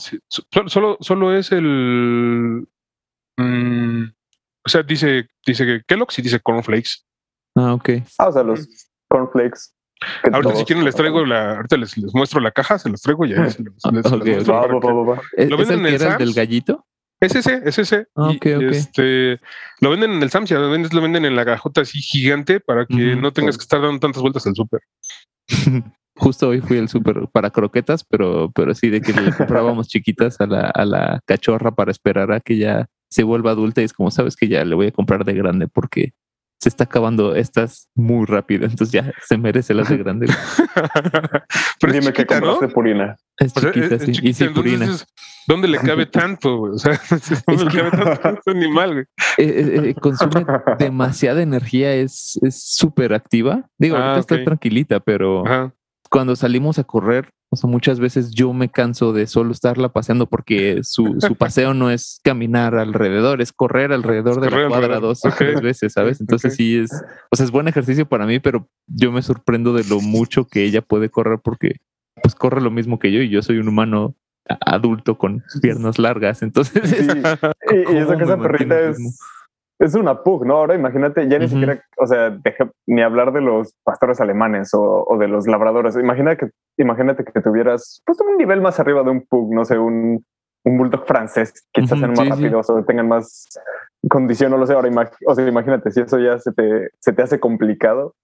solo, 0.68 0.98
solo 1.02 1.36
es 1.36 1.52
el. 1.52 2.66
Mm, 3.38 4.04
o 4.66 4.70
sea, 4.70 4.84
dice, 4.84 5.28
dice 5.46 5.66
que 5.66 5.82
Kellogg's 5.86 6.18
y 6.20 6.22
dice 6.22 6.40
cornflakes. 6.40 7.04
Ah, 7.56 7.74
ok. 7.74 7.90
Ah, 8.20 8.30
o 8.30 8.32
sea, 8.32 8.44
los 8.44 8.68
cornflakes. 9.10 9.74
Ahorita 10.32 10.56
si 10.56 10.64
quieren 10.64 10.86
les 10.86 10.96
traigo 10.96 11.26
la, 11.26 11.56
ahorita 11.56 11.76
les, 11.76 11.98
les, 11.98 12.14
muestro 12.14 12.40
la 12.40 12.52
caja, 12.52 12.78
se 12.78 12.88
los 12.90 13.02
traigo 13.02 13.26
y 13.26 13.34
ahí 13.34 13.50
se 13.50 13.64
los, 13.64 13.84
¿Lo 13.84 15.58
venden 15.58 15.80
en 15.80 15.86
el 15.88 16.00
Sam's? 16.00 16.20
del 16.20 16.34
gallito? 16.34 16.86
Es 17.20 17.36
ese, 17.36 17.64
es 17.66 17.80
ese. 17.80 18.06
Ah, 18.16 18.32
este, 18.42 19.40
lo 19.82 19.90
venden 19.90 20.12
en 20.12 20.22
el 20.24 20.30
Sam's, 20.30 20.50
ya 20.50 20.60
lo 20.60 20.70
venden, 20.70 20.92
lo 20.94 21.02
venden 21.02 21.26
en 21.26 21.36
la 21.36 21.46
cajota 21.46 21.82
así 21.82 22.00
gigante 22.00 22.60
para 22.60 22.86
que 22.86 23.16
no 23.16 23.34
tengas 23.34 23.58
que 23.58 23.64
estar 23.64 23.82
dando 23.82 24.00
tantas 24.00 24.22
vueltas 24.22 24.46
al 24.46 24.56
súper. 24.56 24.82
Justo 26.18 26.50
hoy 26.50 26.62
fui 26.62 26.78
al 26.78 26.90
súper 26.90 27.28
para 27.32 27.52
croquetas, 27.52 28.04
pero, 28.04 28.52
pero 28.54 28.74
sí 28.74 28.90
de 28.90 29.02
que 29.02 29.14
le 29.14 29.32
comprábamos 29.32 29.88
chiquitas 29.90 30.40
a 30.42 30.48
la, 30.48 30.62
a 30.62 30.86
la 30.86 31.22
cachorra 31.26 31.72
para 31.72 31.92
esperar 31.92 32.32
a 32.32 32.40
que 32.40 32.58
ya 32.58 32.88
se 33.10 33.24
vuelva 33.24 33.52
adulta 33.52 33.82
y 33.82 33.86
es 33.86 33.94
como, 33.94 34.12
sabes 34.12 34.36
que 34.36 34.48
ya 34.48 34.66
le 34.66 34.76
voy 34.76 34.88
a 34.88 34.92
comprar 34.92 35.24
de 35.24 35.34
grande 35.34 35.68
porque 35.68 36.14
se 36.60 36.70
está 36.70 36.86
acabando 36.86 37.36
estas 37.36 37.90
muy 37.94 38.26
rápido, 38.26 38.66
entonces 38.66 38.92
ya 38.92 39.14
se 39.24 39.38
merece 39.38 39.74
las 39.74 39.90
de 39.90 39.98
grande. 39.98 40.28
Pero 41.80 41.94
Dime 41.94 42.12
que 42.12 42.26
compraste 42.26 42.68
purina. 42.70 43.16
Es 43.38 43.54
chiquita, 43.54 44.00
sí. 44.00 44.12
y 44.24 44.34
sí, 44.34 44.50
purina. 44.50 44.88
¿Dónde 45.48 45.68
le 45.68 45.78
cabe 45.78 46.06
tanto? 46.08 46.62
O 46.62 46.78
sea, 46.78 47.00
¿dónde 47.46 47.66
le 47.66 47.72
cabe 47.72 47.92
tanto 47.92 48.30
este 48.30 48.52
animal? 48.52 48.94
Güey? 48.94 49.06
Eh, 49.38 49.46
eh, 49.46 49.90
eh, 49.90 49.96
consume 49.96 50.46
demasiada 50.80 51.44
energía, 51.44 51.94
es 51.94 52.40
súper 52.50 53.14
activa. 53.14 53.70
Digo, 53.78 53.96
ah, 53.96 54.14
ahorita 54.16 54.36
está 54.36 54.44
tranquilita, 54.44 55.00
pero 55.00 55.44
cuando 56.08 56.36
salimos 56.36 56.80
a 56.80 56.84
correr, 56.84 57.30
o 57.50 57.56
sea, 57.56 57.70
muchas 57.70 58.00
veces 58.00 58.32
yo 58.32 58.52
me 58.54 58.70
canso 58.70 59.14
de 59.14 59.26
solo 59.26 59.52
estarla 59.52 59.90
paseando 59.90 60.28
porque 60.28 60.82
su, 60.84 61.18
su 61.20 61.36
paseo 61.38 61.74
no 61.74 61.90
es 61.92 62.20
caminar 62.24 62.76
alrededor, 62.76 63.42
es 63.42 63.54
correr 63.54 63.94
alrededor 63.94 64.42
de 64.42 64.52
la 64.52 64.68
cuadra 64.68 65.00
dos 65.00 65.24
o 65.26 65.30
tres 65.32 65.62
veces, 65.62 65.94
¿sabes? 65.94 66.20
Entonces 66.20 66.56
sí 66.56 66.78
es, 66.78 66.92
o 67.32 67.36
sea, 67.36 67.46
es 67.46 67.52
buen 67.52 67.68
ejercicio 67.68 68.08
para 68.08 68.26
mí, 68.26 68.40
pero 68.40 68.68
yo 68.88 69.12
me 69.12 69.22
sorprendo 69.22 69.74
de 69.74 69.84
lo 69.86 70.02
mucho 70.02 70.48
que 70.48 70.64
ella 70.64 70.82
puede 70.82 71.10
correr 71.10 71.40
porque 71.44 71.78
pues 72.22 72.36
corre 72.36 72.62
lo 72.62 72.72
mismo 72.72 73.00
que 73.00 73.12
yo 73.12 73.22
y 73.22 73.30
yo 73.30 73.42
soy 73.42 73.60
un 73.60 73.68
humano 73.68 74.16
adulto 74.62 75.18
con 75.18 75.44
piernas 75.62 76.00
largas, 76.00 76.42
entonces... 76.42 76.84
y, 77.02 77.96
eso 77.96 78.18
que 78.18 78.24
esa 78.24 78.38
perrita 78.38 78.90
es 78.90 78.98
es 79.80 79.96
una 79.96 80.24
pug, 80.24 80.46
¿no? 80.46 80.56
Ahora 80.56 80.76
imagínate, 80.76 81.28
ya 81.28 81.40
ni 81.40 81.48
siquiera, 81.48 81.82
o 81.98 82.08
sea, 82.08 82.38
ni 82.88 83.02
hablar 83.02 83.32
de 83.32 83.42
los 83.42 83.74
pastores 83.84 84.20
alemanes 84.20 84.72
o, 84.74 85.18
de 85.20 85.28
los 85.28 85.48
labradores. 85.48 85.96
Imagina 85.96 86.36
que, 86.36 86.50
imagínate 86.78 87.24
que 87.24 87.42
tuvieras 87.42 88.02
pues 88.06 88.20
un 88.22 88.38
nivel 88.38 88.62
más 88.62 88.80
arriba 88.80 89.04
de 89.04 89.12
un 89.12 89.26
pug, 89.26 89.54
no 89.54 89.66
sé, 89.66 89.78
un, 89.78 90.26
un 90.64 90.78
bulldog 90.78 91.06
francés, 91.06 91.68
quizás 91.72 92.00
sean 92.00 92.14
más 92.14 92.28
rápidos 92.28 92.70
o 92.70 92.84
tengan 92.84 93.08
más 93.08 93.48
condición, 94.10 94.52
no 94.52 94.58
lo 94.58 94.66
sé. 94.66 94.74
Ahora, 94.74 95.12
o 95.26 95.36
sea, 95.36 95.48
imagínate, 95.48 95.92
si 95.92 96.02
eso 96.02 96.18
ya 96.20 96.40
se 96.40 96.52
te, 96.54 96.90
se 97.00 97.14
te 97.14 97.22
hace 97.22 97.40
complicado, 97.40 98.16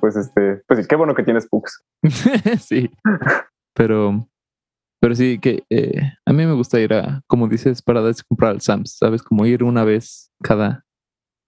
pues 0.00 0.16
este, 0.16 0.62
pues 0.66 0.86
qué 0.86 0.96
bueno 0.96 1.14
que 1.14 1.22
tienes 1.22 1.48
pugs. 1.48 1.84
sí, 2.60 2.90
pero 3.74 4.26
pero 5.00 5.14
sí 5.14 5.38
que 5.38 5.64
eh, 5.70 6.00
a 6.26 6.32
mí 6.32 6.44
me 6.44 6.54
gusta 6.54 6.80
ir 6.80 6.92
a, 6.92 7.22
como 7.28 7.46
dices, 7.46 7.82
para 7.82 8.02
comprar 8.28 8.50
al 8.50 8.60
Sams, 8.60 8.96
¿sabes? 8.96 9.22
Como 9.22 9.46
ir 9.46 9.62
una 9.62 9.84
vez 9.84 10.32
cada 10.42 10.84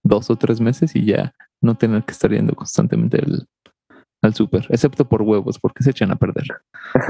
dos 0.03 0.29
o 0.29 0.35
tres 0.35 0.59
meses 0.59 0.95
y 0.95 1.05
ya 1.05 1.33
no 1.61 1.75
tener 1.75 2.03
que 2.03 2.11
estar 2.11 2.31
yendo 2.31 2.55
constantemente 2.55 3.19
el, 3.19 3.47
al 4.21 4.35
súper, 4.35 4.65
excepto 4.69 5.05
por 5.05 5.23
huevos, 5.23 5.57
porque 5.57 5.83
se 5.83 5.91
echan 5.91 6.11
a 6.11 6.15
perder. 6.15 6.45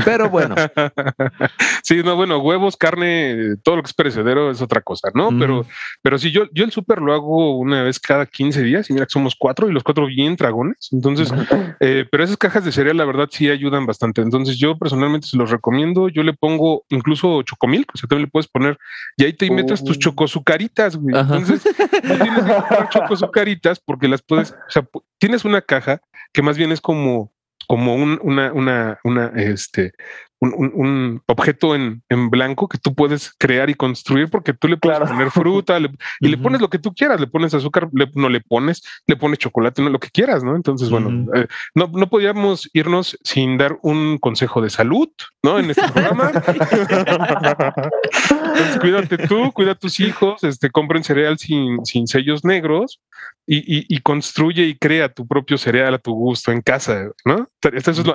Pero 0.05 0.29
bueno. 0.29 0.55
sí, 1.83 2.01
no, 2.03 2.15
bueno, 2.15 2.39
huevos, 2.39 2.77
carne, 2.77 3.55
todo 3.63 3.77
lo 3.77 3.83
que 3.83 3.87
es 3.87 3.93
perecedero 3.93 4.49
es 4.49 4.61
otra 4.61 4.81
cosa, 4.81 5.09
¿no? 5.13 5.29
Pero, 5.37 5.65
pero 6.01 6.17
sí, 6.17 6.31
yo, 6.31 6.45
yo 6.53 6.63
el 6.63 6.71
súper 6.71 7.01
lo 7.01 7.13
hago 7.13 7.57
una 7.57 7.83
vez 7.83 7.99
cada 7.99 8.25
15 8.25 8.63
días 8.63 8.89
y 8.89 8.93
mira 8.93 9.05
que 9.05 9.11
somos 9.11 9.35
cuatro 9.35 9.69
y 9.69 9.73
los 9.73 9.83
cuatro 9.83 10.05
bien 10.05 10.35
dragones. 10.35 10.89
Entonces, 10.91 11.33
eh, 11.81 12.05
pero 12.09 12.23
esas 12.23 12.37
cajas 12.37 12.63
de 12.63 12.71
cereal, 12.71 12.97
la 12.97 13.05
verdad, 13.05 13.27
sí 13.29 13.49
ayudan 13.49 13.85
bastante. 13.85 14.21
Entonces, 14.21 14.57
yo 14.57 14.77
personalmente 14.77 15.27
se 15.27 15.37
los 15.37 15.51
recomiendo. 15.51 16.07
Yo 16.07 16.23
le 16.23 16.33
pongo 16.33 16.85
incluso 16.89 17.41
chocomil, 17.43 17.85
o 17.93 17.97
sea, 17.97 18.07
también 18.07 18.27
le 18.27 18.31
puedes 18.31 18.47
poner 18.47 18.77
y 19.17 19.25
ahí 19.25 19.33
te 19.33 19.51
metes 19.51 19.83
tus 19.83 19.97
oh. 19.97 19.99
chocosucaritas, 19.99 20.95
güey. 20.95 21.17
Entonces, 21.17 21.63
no 22.03 22.15
tienes 22.15 22.43
que 22.43 22.53
comprar 22.53 22.89
chocosucaritas 22.89 23.79
porque 23.79 24.07
las 24.07 24.21
puedes, 24.21 24.51
o 24.51 24.69
sea, 24.69 24.87
tienes 25.21 25.45
una 25.45 25.61
caja 25.61 26.01
que 26.33 26.41
más 26.41 26.57
bien 26.57 26.71
es 26.71 26.81
como, 26.81 27.31
como 27.67 27.95
un, 27.95 28.19
una, 28.23 28.51
una, 28.51 28.99
una, 29.03 29.27
este, 29.35 29.93
un, 30.41 31.21
objeto 31.27 31.75
en, 31.75 32.01
en, 32.09 32.31
blanco 32.31 32.67
que 32.67 32.79
tú 32.79 32.95
puedes 32.95 33.31
crear 33.37 33.69
y 33.69 33.75
construir 33.75 34.29
porque 34.29 34.53
tú 34.53 34.67
le 34.67 34.75
puedes 34.75 34.99
poner 34.99 35.29
fruta 35.29 35.79
y 36.19 36.27
le 36.27 36.37
pones 36.37 36.61
lo 36.61 36.69
que 36.69 36.79
tú 36.79 36.93
quieras, 36.93 37.19
le 37.19 37.27
pones 37.27 37.53
azúcar, 37.53 37.89
no 38.13 38.29
le 38.29 38.41
pones, 38.41 38.81
le 39.05 39.15
pones 39.15 39.39
chocolate, 39.39 39.81
no 39.81 39.89
lo 39.89 39.99
que 39.99 40.09
quieras, 40.09 40.43
¿no? 40.43 40.55
Entonces, 40.55 40.89
bueno, 40.89 41.31
eh, 41.35 41.47
no, 41.75 41.89
no 41.93 42.09
podíamos 42.09 42.69
irnos 42.73 43.17
sin 43.23 43.57
dar 43.57 43.77
un 43.83 44.17
consejo 44.17 44.61
de 44.61 44.71
salud, 44.71 45.09
¿no? 45.43 45.59
En 45.59 45.69
este 45.69 45.87
programa. 45.89 46.31
cuídate 48.81 49.17
tú, 49.27 49.51
cuida 49.51 49.71
a 49.71 49.75
tus 49.75 49.99
hijos, 49.99 50.43
este, 50.43 50.69
compren 50.69 51.03
cereal 51.03 51.37
sin, 51.37 51.85
sin 51.85 52.07
sellos 52.07 52.43
negros 52.43 52.99
y, 53.47 53.93
y, 53.93 53.99
construye 53.99 54.63
y 54.63 54.75
crea 54.75 55.09
tu 55.09 55.27
propio 55.27 55.57
cereal 55.57 55.93
a 55.93 55.97
tu 55.97 56.13
gusto 56.13 56.51
en 56.51 56.61
casa, 56.61 57.09
¿no? 57.25 57.47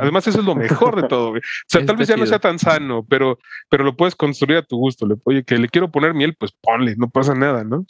además, 0.00 0.26
eso 0.26 0.40
es 0.40 0.46
lo 0.46 0.54
mejor 0.54 1.00
de 1.00 1.08
todo. 1.08 1.32
O 1.32 1.40
sea, 1.66 1.84
tal 1.84 1.96
vez 1.96 2.08
ya 2.08 2.15
no 2.16 2.26
sea 2.26 2.38
tan 2.38 2.58
sano, 2.58 3.04
pero, 3.08 3.38
pero 3.68 3.84
lo 3.84 3.96
puedes 3.96 4.14
construir 4.14 4.58
a 4.58 4.62
tu 4.62 4.76
gusto. 4.76 5.06
Le, 5.06 5.16
oye, 5.24 5.44
que 5.44 5.58
le 5.58 5.68
quiero 5.68 5.90
poner 5.90 6.14
miel, 6.14 6.34
pues 6.38 6.52
ponle, 6.60 6.96
no 6.96 7.08
pasa 7.10 7.34
nada, 7.34 7.64
¿no? 7.64 7.86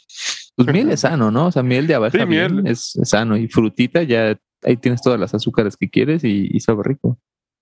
Pues 0.55 0.67
miel 0.67 0.89
es 0.91 0.99
sano, 1.01 1.31
¿no? 1.31 1.47
O 1.47 1.51
sea, 1.51 1.63
miel 1.63 1.87
de 1.87 1.95
abeja 1.95 2.25
miel. 2.25 2.63
Es, 2.65 2.97
sano 3.03 3.37
y 3.37 3.47
frutita 3.47 4.03
ya 4.03 4.37
ahí 4.63 4.77
tienes 4.77 5.01
todas 5.01 5.19
las 5.19 5.33
azúcares 5.33 5.77
que 5.77 5.89
quieres 5.89 6.23
y, 6.23 6.49
y 6.51 6.59
sabe 6.59 6.83
rico. 6.83 7.17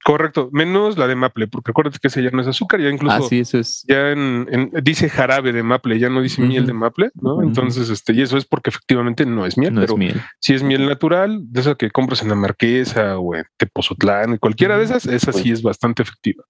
Correcto, 0.05 0.49
menos 0.51 0.99
la 0.99 1.07
de 1.07 1.15
maple, 1.15 1.47
porque 1.47 1.71
acuérdate 1.71 1.97
que 1.99 2.09
ese 2.09 2.21
ya 2.21 2.29
no 2.29 2.39
es 2.39 2.47
azúcar, 2.47 2.79
ya 2.79 2.89
incluso 2.89 3.15
ah, 3.15 3.27
eso 3.31 3.57
es. 3.57 3.83
ya 3.87 4.11
en, 4.11 4.69
dice 4.83 5.09
jarabe 5.09 5.51
de 5.51 5.63
maple, 5.63 5.97
ya 5.97 6.09
no 6.09 6.21
dice 6.21 6.43
miel 6.43 6.67
de 6.67 6.73
maple, 6.73 7.09
¿no? 7.15 7.41
Entonces, 7.41 7.89
este, 7.89 8.13
y 8.13 8.21
eso 8.21 8.37
es 8.37 8.45
porque 8.45 8.69
efectivamente 8.69 9.25
no 9.25 9.47
es 9.47 9.57
miel, 9.57 9.73
no 9.73 9.81
es 9.81 9.91
miel. 9.95 10.21
si 10.39 10.53
es 10.53 10.61
miel 10.61 10.85
natural, 10.85 11.39
de 11.51 11.59
esa 11.59 11.73
que 11.73 11.89
compras 11.89 12.21
en 12.21 12.29
la 12.29 12.35
Marquesa 12.35 13.17
o 13.17 13.33
en 13.33 13.45
Tepozotlán, 13.57 14.37
cualquiera 14.37 14.77
de 14.77 14.83
esas, 14.83 15.07
esa 15.07 15.33
sí 15.33 15.49
es 15.49 15.63
bastante 15.63 16.03
efectiva. 16.03 16.43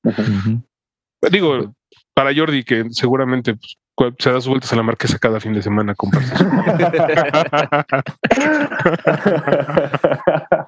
Digo, 1.31 1.73
para 2.13 2.35
Jordi, 2.35 2.65
que 2.65 2.87
seguramente 2.89 3.55
pues, 3.95 4.15
se 4.19 4.33
da 4.33 4.41
sus 4.41 4.49
vueltas 4.49 4.73
a 4.73 4.75
la 4.75 4.83
Marquesa 4.83 5.17
cada 5.17 5.39
fin 5.39 5.53
de 5.53 5.61
semana 5.61 5.93
a 5.93 5.95
comprarse. 5.95 6.35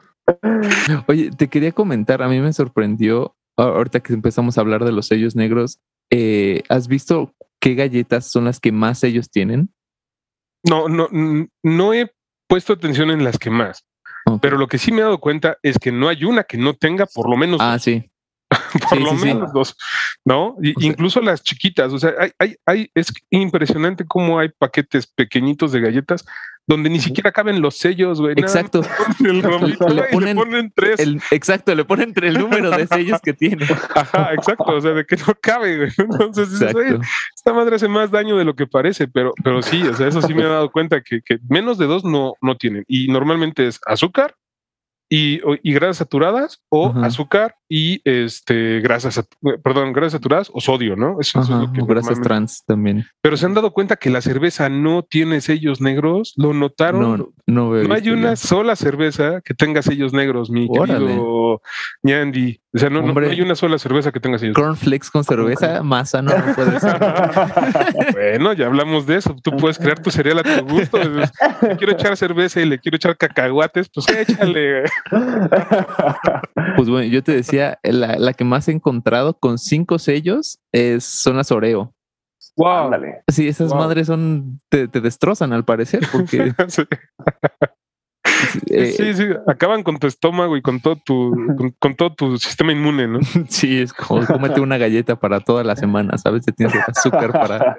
Oye, 1.07 1.31
te 1.31 1.47
quería 1.47 1.71
comentar, 1.71 2.21
a 2.21 2.27
mí 2.27 2.39
me 2.39 2.53
sorprendió 2.53 3.35
ahorita 3.57 4.01
que 4.01 4.13
empezamos 4.13 4.57
a 4.57 4.61
hablar 4.61 4.85
de 4.85 4.91
los 4.91 5.07
sellos 5.07 5.35
negros, 5.35 5.79
eh, 6.11 6.63
¿has 6.69 6.87
visto 6.87 7.33
qué 7.59 7.75
galletas 7.75 8.29
son 8.29 8.45
las 8.45 8.59
que 8.59 8.71
más 8.71 8.99
sellos 8.99 9.29
tienen? 9.29 9.73
No, 10.63 10.87
no, 10.87 11.09
no 11.63 11.93
he 11.93 12.11
puesto 12.47 12.73
atención 12.73 13.09
en 13.11 13.23
las 13.23 13.37
que 13.37 13.49
más. 13.49 13.85
Pero 14.41 14.57
lo 14.57 14.67
que 14.67 14.77
sí 14.77 14.91
me 14.91 14.99
he 14.99 15.03
dado 15.03 15.19
cuenta 15.19 15.57
es 15.63 15.77
que 15.79 15.91
no 15.91 16.09
hay 16.09 16.25
una 16.25 16.43
que 16.43 16.57
no 16.57 16.73
tenga 16.73 17.05
por 17.05 17.29
lo 17.29 17.37
menos. 17.37 17.59
Ah, 17.61 17.79
sí. 17.79 18.11
por 18.89 19.01
lo 19.01 19.13
menos 19.13 19.51
dos, 19.51 19.75
¿no? 20.23 20.55
incluso 20.61 21.19
las 21.19 21.43
chiquitas, 21.43 21.91
o 21.91 21.99
sea, 21.99 22.13
hay, 22.17 22.31
hay, 22.39 22.55
hay, 22.65 22.91
es 22.95 23.11
impresionante 23.29 24.05
cómo 24.05 24.39
hay 24.39 24.49
paquetes 24.57 25.05
pequeñitos 25.05 25.73
de 25.73 25.81
galletas 25.81 26.25
donde 26.67 26.89
ni 26.89 26.99
siquiera 26.99 27.31
caben 27.31 27.61
los 27.61 27.77
sellos, 27.77 28.19
güey. 28.19 28.33
Exacto. 28.37 28.81
El 29.23 29.41
le, 29.41 30.35
ponen, 30.35 30.71
tres. 30.75 30.99
exacto, 31.31 31.73
le 31.73 31.85
ponen 31.85 32.13
el 32.21 32.37
número 32.37 32.69
de 32.71 32.85
sellos 32.87 33.21
que 33.21 33.33
tiene. 33.33 33.65
Ajá, 33.95 34.33
exacto. 34.33 34.65
O 34.65 34.81
sea, 34.81 34.91
de 34.91 35.05
que 35.05 35.15
no 35.15 35.33
cabe, 35.41 35.77
güey. 35.77 35.89
Entonces, 35.97 36.61
esta 37.35 37.53
madre 37.53 37.77
hace 37.77 37.87
más 37.87 38.11
daño 38.11 38.37
de 38.37 38.43
lo 38.43 38.55
que 38.55 38.67
parece, 38.67 39.07
pero, 39.07 39.33
pero 39.43 39.61
sí, 39.61 39.81
o 39.87 39.93
sea, 39.93 40.07
eso 40.07 40.21
sí 40.21 40.33
me 40.33 40.43
he 40.43 40.47
dado 40.47 40.69
cuenta 40.71 41.01
que, 41.01 41.21
que 41.21 41.39
menos 41.47 41.77
de 41.77 41.85
dos 41.85 42.03
no, 42.03 42.33
no 42.41 42.57
tienen. 42.57 42.83
Y 42.87 43.07
normalmente 43.07 43.65
es 43.65 43.79
azúcar, 43.85 44.35
y, 45.09 45.39
y, 45.63 45.73
grasas 45.73 45.97
saturadas 45.97 46.61
o 46.67 46.93
azúcar 47.01 47.55
y 47.69 48.01
este 48.03 48.79
grasas, 48.79 49.27
perdón, 49.63 49.93
grasas 49.93 50.13
saturadas 50.13 50.49
o 50.53 50.61
sodio, 50.61 50.95
¿no? 50.95 51.19
Eso, 51.19 51.41
es 51.41 51.49
lo 51.49 51.71
que 51.71 51.81
grasas 51.85 52.21
trans 52.21 52.63
también. 52.65 53.05
Pero 53.21 53.37
se 53.37 53.45
han 53.45 53.53
dado 53.53 53.71
cuenta 53.71 53.95
que 53.97 54.09
la 54.09 54.21
cerveza 54.21 54.69
no 54.69 55.03
tiene 55.03 55.41
sellos 55.41 55.81
negros, 55.81 56.33
lo 56.37 56.53
notaron. 56.53 57.01
No, 57.01 57.33
no, 57.45 57.83
no 57.83 57.93
hay 57.93 58.09
una 58.09 58.35
sola 58.35 58.75
cerveza 58.75 59.41
que 59.41 59.53
tenga 59.53 59.81
sellos 59.81 60.13
negros, 60.13 60.49
mi 60.49 60.69
querido 60.69 61.61
Ñandi. 62.03 62.61
O 62.73 62.79
sea, 62.79 62.89
no, 62.91 63.01
no, 63.01 63.19
hay 63.27 63.41
una 63.41 63.55
sola 63.55 63.79
cerveza 63.79 64.11
que 64.11 64.19
tenga 64.19 64.37
sellos. 64.37 64.53
Cornflakes 64.53 65.09
con 65.11 65.23
cerveza, 65.23 65.81
masa, 65.81 66.21
no, 66.21 66.31
puede 66.53 66.79
ser. 66.79 66.99
bueno, 68.13 68.53
ya 68.53 68.67
hablamos 68.67 69.07
de 69.07 69.15
eso. 69.15 69.35
Tú 69.41 69.51
puedes 69.57 69.79
crear 69.79 69.99
tu 69.99 70.11
cereal 70.11 70.39
a 70.39 70.43
tu 70.43 70.65
gusto. 70.67 70.99
Le 70.99 71.75
quiero 71.77 71.93
echar 71.93 72.15
cerveza 72.15 72.61
y 72.61 72.65
le 72.65 72.77
quiero 72.77 72.97
echar 72.97 73.17
cacahuates, 73.17 73.89
pues 73.89 74.07
échale. 74.09 74.83
Pues 76.75 76.89
bueno, 76.89 77.11
yo 77.11 77.23
te 77.23 77.31
decía, 77.31 77.56
la, 77.83 78.33
que 78.33 78.43
más 78.43 78.67
he 78.67 78.71
encontrado 78.71 79.37
con 79.37 79.57
cinco 79.57 79.99
sellos 79.99 80.59
es, 80.71 81.03
son 81.03 81.37
las 81.37 81.51
Oreo. 81.51 81.93
Wow. 82.55 82.91
Sí, 83.27 83.47
esas 83.47 83.73
madres 83.73 84.07
son, 84.07 84.61
te, 84.69 84.87
destrozan 84.87 85.53
al 85.53 85.65
parecer, 85.65 86.01
porque. 86.11 86.53
Eh, 88.69 88.91
sí. 88.91 89.13
sí, 89.13 89.23
acaban 89.47 89.83
con 89.83 89.97
tu 89.97 90.05
estómago 90.05 90.57
y 90.57 90.61
con 90.61 90.79
todo 90.79 90.97
tu, 90.97 91.33
con, 91.79 91.95
todo 91.95 92.13
tu 92.13 92.37
sistema 92.37 92.71
inmune, 92.71 93.07
¿no? 93.07 93.19
Sí, 93.49 93.79
es 93.79 93.93
como 93.93 94.25
cómete 94.25 94.59
una 94.59 94.77
galleta 94.77 95.15
para 95.15 95.39
toda 95.39 95.63
la 95.63 95.75
semana, 95.75 96.17
¿sabes? 96.17 96.45
Te 96.45 96.51
tienes 96.51 96.75
azúcar 96.87 97.31
para, 97.31 97.77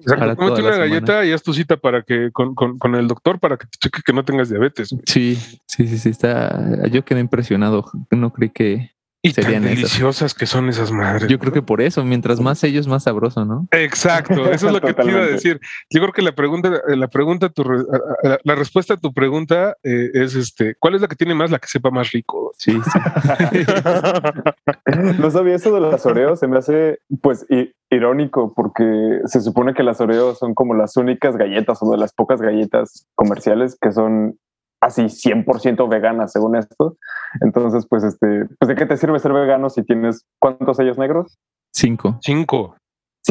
Exacto, 0.00 0.36
cómete 0.36 0.62
una 0.62 0.76
galleta 0.76 1.24
y 1.24 1.32
haz 1.32 1.42
tu 1.42 1.52
cita 1.52 1.76
para 1.76 2.02
que 2.02 2.30
con, 2.32 2.54
con, 2.54 2.94
el 2.94 3.06
doctor 3.06 3.38
para 3.38 3.56
que 3.56 3.66
te 3.66 3.78
cheque 3.78 4.00
que 4.04 4.12
no 4.12 4.24
tengas 4.24 4.48
diabetes. 4.48 4.94
Sí, 5.06 5.36
sí, 5.66 5.86
sí, 5.86 5.98
sí, 5.98 6.08
está. 6.10 6.88
Yo 6.88 7.04
quedé 7.04 7.20
impresionado. 7.20 7.84
No 8.10 8.32
creí 8.32 8.50
que, 8.50 8.90
y 9.28 9.32
tan 9.32 9.62
deliciosas 9.62 10.34
que 10.34 10.46
son 10.46 10.68
esas 10.68 10.92
madres. 10.92 11.28
Yo 11.28 11.38
creo 11.38 11.52
que 11.52 11.62
por 11.62 11.80
eso, 11.80 12.04
mientras 12.04 12.40
más 12.40 12.62
ellos, 12.64 12.86
más 12.86 13.04
sabroso, 13.04 13.44
¿no? 13.44 13.66
Exacto, 13.70 14.50
eso 14.50 14.68
es 14.68 14.72
lo 14.72 14.80
que 14.80 14.94
te 14.94 15.04
iba 15.04 15.20
a 15.20 15.26
decir. 15.26 15.60
Yo 15.90 16.00
creo 16.00 16.12
que 16.12 16.22
la 16.22 16.32
pregunta, 16.32 16.70
la 16.86 17.08
pregunta, 17.08 17.48
tu, 17.48 17.64
la, 17.64 18.54
respuesta 18.54 18.94
a 18.94 18.96
tu 18.96 19.12
pregunta 19.12 19.76
eh, 19.82 20.10
es 20.14 20.34
este, 20.34 20.74
¿cuál 20.78 20.94
es 20.94 21.00
la 21.00 21.08
que 21.08 21.16
tiene 21.16 21.34
más, 21.34 21.50
la 21.50 21.58
que 21.58 21.68
sepa 21.68 21.90
más 21.90 22.12
rico? 22.12 22.52
Sí, 22.56 22.72
sí. 22.72 22.98
no 25.18 25.30
sabía 25.30 25.56
eso 25.56 25.74
de 25.74 25.80
las 25.80 26.06
Oreos, 26.06 26.40
se 26.40 26.46
me 26.46 26.58
hace 26.58 26.98
pues 27.20 27.46
irónico 27.90 28.52
porque 28.54 29.20
se 29.26 29.40
supone 29.40 29.74
que 29.74 29.82
las 29.82 30.00
Oreos 30.00 30.38
son 30.38 30.54
como 30.54 30.74
las 30.74 30.96
únicas 30.96 31.36
galletas 31.36 31.78
o 31.82 31.90
de 31.90 31.98
las 31.98 32.12
pocas 32.12 32.40
galletas 32.40 33.06
comerciales 33.14 33.76
que 33.80 33.92
son 33.92 34.38
así 34.80 35.02
100% 35.02 35.88
vegana 35.88 36.28
según 36.28 36.56
esto. 36.56 36.96
Entonces, 37.40 37.86
pues, 37.88 38.04
este, 38.04 38.46
pues, 38.58 38.68
¿de 38.68 38.74
qué 38.74 38.86
te 38.86 38.96
sirve 38.96 39.18
ser 39.18 39.32
vegano 39.32 39.70
si 39.70 39.82
tienes 39.82 40.24
cuántos 40.38 40.76
sellos 40.76 40.98
negros? 40.98 41.38
Cinco. 41.72 42.18
Cinco. 42.22 42.76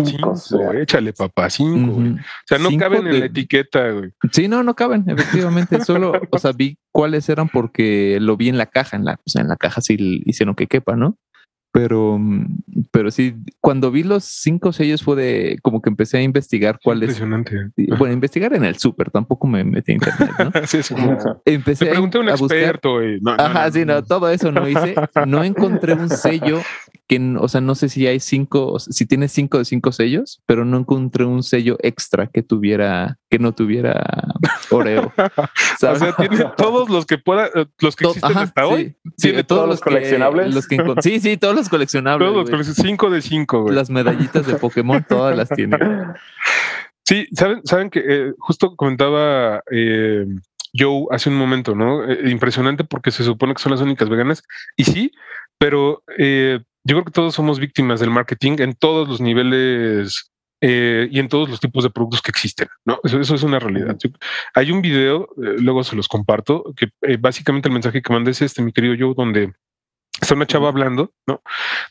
Cinco, 0.04 0.34
échale 0.74 1.14
papá, 1.14 1.50
cinco. 1.50 1.94
O 1.98 2.18
sea, 2.46 2.58
no 2.58 2.70
caben 2.78 3.08
en 3.08 3.20
la 3.22 3.26
etiqueta, 3.28 3.92
güey. 3.92 4.12
Sí, 4.30 4.50
no, 4.50 4.62
no 4.62 4.76
caben, 4.76 5.06
efectivamente. 5.08 5.80
Solo, 5.86 6.12
o 6.30 6.38
sea, 6.38 6.52
vi 6.52 6.78
cuáles 6.92 7.30
eran 7.30 7.48
porque 7.48 8.18
lo 8.20 8.36
vi 8.36 8.50
en 8.50 8.58
la 8.58 8.66
caja, 8.66 8.98
en 8.98 9.06
la, 9.06 9.14
o 9.14 9.30
sea, 9.30 9.42
en 9.42 9.48
la 9.48 9.56
caja 9.56 9.80
sí 9.80 9.96
hicieron 10.26 10.54
que 10.54 10.68
quepa, 10.68 10.98
¿no? 10.98 11.18
Pero, 11.76 12.18
pero 12.92 13.12
sí, 13.12 13.36
cuando 13.60 13.92
vi 13.92 14.04
los 14.04 14.24
cinco 14.24 14.72
sellos 14.72 15.04
fue 15.04 15.18
de 15.18 15.60
como 15.62 15.82
que 15.82 15.90
empecé 15.90 16.18
a 16.18 16.22
investigar 16.22 16.80
cuáles. 16.82 17.20
Impresionante. 17.20 17.70
Bueno, 17.98 18.14
investigar 18.14 18.54
en 18.54 18.64
el 18.64 18.78
súper, 18.78 19.12
tampoco 19.12 19.46
me 19.46 19.62
metí 19.66 19.92
en 19.92 19.98
internet, 19.98 20.32
¿no? 20.40 20.52
sí, 20.68 20.82
sí. 20.82 20.96
Empecé 21.44 21.88
pregunté 21.88 22.20
a 22.20 22.22
un 22.22 22.30
experto 22.30 23.04
y 23.04 23.20
no, 23.20 23.32
Ajá, 23.32 23.70
sí, 23.72 23.84
no, 23.84 24.02
todo 24.06 24.30
eso 24.30 24.54
no 24.54 24.66
hice. 24.70 24.96
No 25.28 25.44
encontré 25.44 25.96
un 25.96 26.08
sello 26.08 26.62
que, 27.08 27.36
o 27.38 27.48
sea, 27.50 27.60
no 27.60 27.76
sé 27.76 27.90
si 27.90 28.08
hay 28.08 28.22
cinco, 28.22 28.80
si 28.80 29.06
tiene 29.06 29.28
cinco 29.28 29.58
de 29.58 29.66
cinco 29.66 29.92
sellos, 29.92 30.42
pero 30.46 30.64
no 30.64 30.78
encontré 30.78 31.26
un 31.26 31.44
sello 31.44 31.78
extra 31.82 32.28
que 32.28 32.42
tuviera, 32.42 33.20
que 33.30 33.38
no 33.38 33.54
tuviera 33.54 34.02
Oreo. 34.72 35.12
O 35.86 35.96
sea, 35.98 36.16
tiene 36.16 36.46
todos 36.58 36.90
los 36.90 37.06
que 37.06 37.18
pueda, 37.18 37.50
los 37.80 37.96
que 37.96 38.06
existen 38.06 38.38
hasta 38.38 38.66
hoy. 38.66 38.96
Tiene 39.18 39.44
todos, 39.44 39.68
los 39.68 39.82
coleccionables. 39.82 40.54
los 40.54 40.68
que 40.68 40.82
sí, 41.02 41.20
sí, 41.20 41.38
todos 41.38 41.54
los 41.54 41.65
coleccionables. 41.70 42.28
Todos 42.28 42.42
los 42.42 42.50
coleccionables, 42.50 42.86
cinco 42.86 43.10
de 43.10 43.22
cinco, 43.22 43.62
güey. 43.64 43.76
Las 43.76 43.90
medallitas 43.90 44.46
de 44.46 44.56
Pokémon, 44.56 45.04
todas 45.08 45.36
las 45.36 45.50
tiene. 45.50 45.78
Sí, 47.08 47.28
saben, 47.34 47.62
saben 47.64 47.92
que 47.92 48.00
eh, 48.04 48.34
justo 48.40 48.76
comentaba 48.76 49.62
eh, 49.70 50.26
Joe 50.76 51.06
hace 51.12 51.30
un 51.30 51.36
momento, 51.36 51.76
¿no? 51.76 52.04
Eh, 52.04 52.32
impresionante 52.32 52.84
porque 52.84 53.12
se 53.12 53.24
supone 53.24 53.54
que 53.54 53.62
son 53.62 53.74
las 53.74 53.82
únicas 53.82 54.10
veganas. 54.10 54.42
Y 54.76 54.86
sí, 54.86 55.12
pero 55.60 56.02
yo 56.08 56.64
creo 56.84 57.06
que 57.06 57.12
todos 57.12 57.36
somos 57.36 57.60
víctimas 57.60 58.00
del 58.00 58.10
marketing 58.10 58.56
en 58.58 58.74
todos 58.74 59.08
los 59.08 59.22
niveles 59.22 60.32
eh, 60.62 61.10
y 61.12 61.20
en 61.20 61.28
todos 61.28 61.50
los 61.50 61.60
tipos 61.60 61.84
de 61.84 61.90
productos 61.90 62.22
que 62.22 62.32
existen, 62.32 62.68
¿no? 62.86 63.00
Eso, 63.04 63.20
es 63.20 63.44
una 63.44 63.60
realidad. 63.60 63.98
Hay 64.54 64.72
un 64.72 64.82
video, 64.82 65.30
eh, 65.38 65.58
luego 65.60 65.84
se 65.84 65.96
los 65.96 66.08
comparto, 66.08 66.74
que 66.76 66.90
eh, 67.02 67.18
básicamente 67.20 67.68
el 67.68 67.74
mensaje 67.74 68.02
que 68.02 68.14
mandé 68.14 68.32
es 68.32 68.42
este, 68.42 68.62
mi 68.62 68.72
querido 68.72 68.96
Joe, 68.98 69.14
donde 69.16 69.54
está 70.22 70.36
una 70.36 70.46
chava 70.46 70.70
hablando, 70.70 71.14
¿no? 71.28 71.42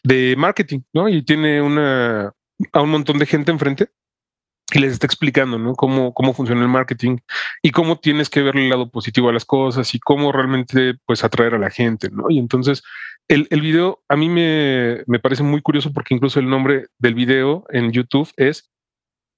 De 0.02 0.34
marketing, 0.36 0.80
¿no? 0.92 1.08
Y 1.08 1.22
tiene 1.22 1.60
una, 1.60 2.32
a 2.72 2.82
un 2.82 2.90
montón 2.90 3.18
de 3.18 3.26
gente 3.26 3.50
enfrente 3.50 3.90
y 4.72 4.78
les 4.78 4.92
está 4.92 5.06
explicando, 5.06 5.58
¿no? 5.58 5.74
Cómo, 5.74 6.14
cómo 6.14 6.32
funciona 6.32 6.62
el 6.62 6.68
marketing 6.68 7.18
y 7.62 7.70
cómo 7.70 7.98
tienes 7.98 8.30
que 8.30 8.42
ver 8.42 8.56
el 8.56 8.68
lado 8.68 8.90
positivo 8.90 9.28
a 9.28 9.32
las 9.32 9.44
cosas 9.44 9.94
y 9.94 10.00
cómo 10.00 10.32
realmente, 10.32 10.94
pues, 11.06 11.22
atraer 11.24 11.54
a 11.54 11.58
la 11.58 11.70
gente, 11.70 12.10
¿no? 12.10 12.30
Y 12.30 12.38
entonces 12.38 12.82
el, 13.28 13.46
el 13.50 13.60
video 13.60 14.02
a 14.08 14.16
mí 14.16 14.28
me, 14.28 15.02
me, 15.06 15.18
parece 15.18 15.42
muy 15.42 15.62
curioso 15.62 15.92
porque 15.92 16.14
incluso 16.14 16.40
el 16.40 16.48
nombre 16.48 16.86
del 16.98 17.14
video 17.14 17.64
en 17.70 17.92
YouTube 17.92 18.30
es 18.36 18.70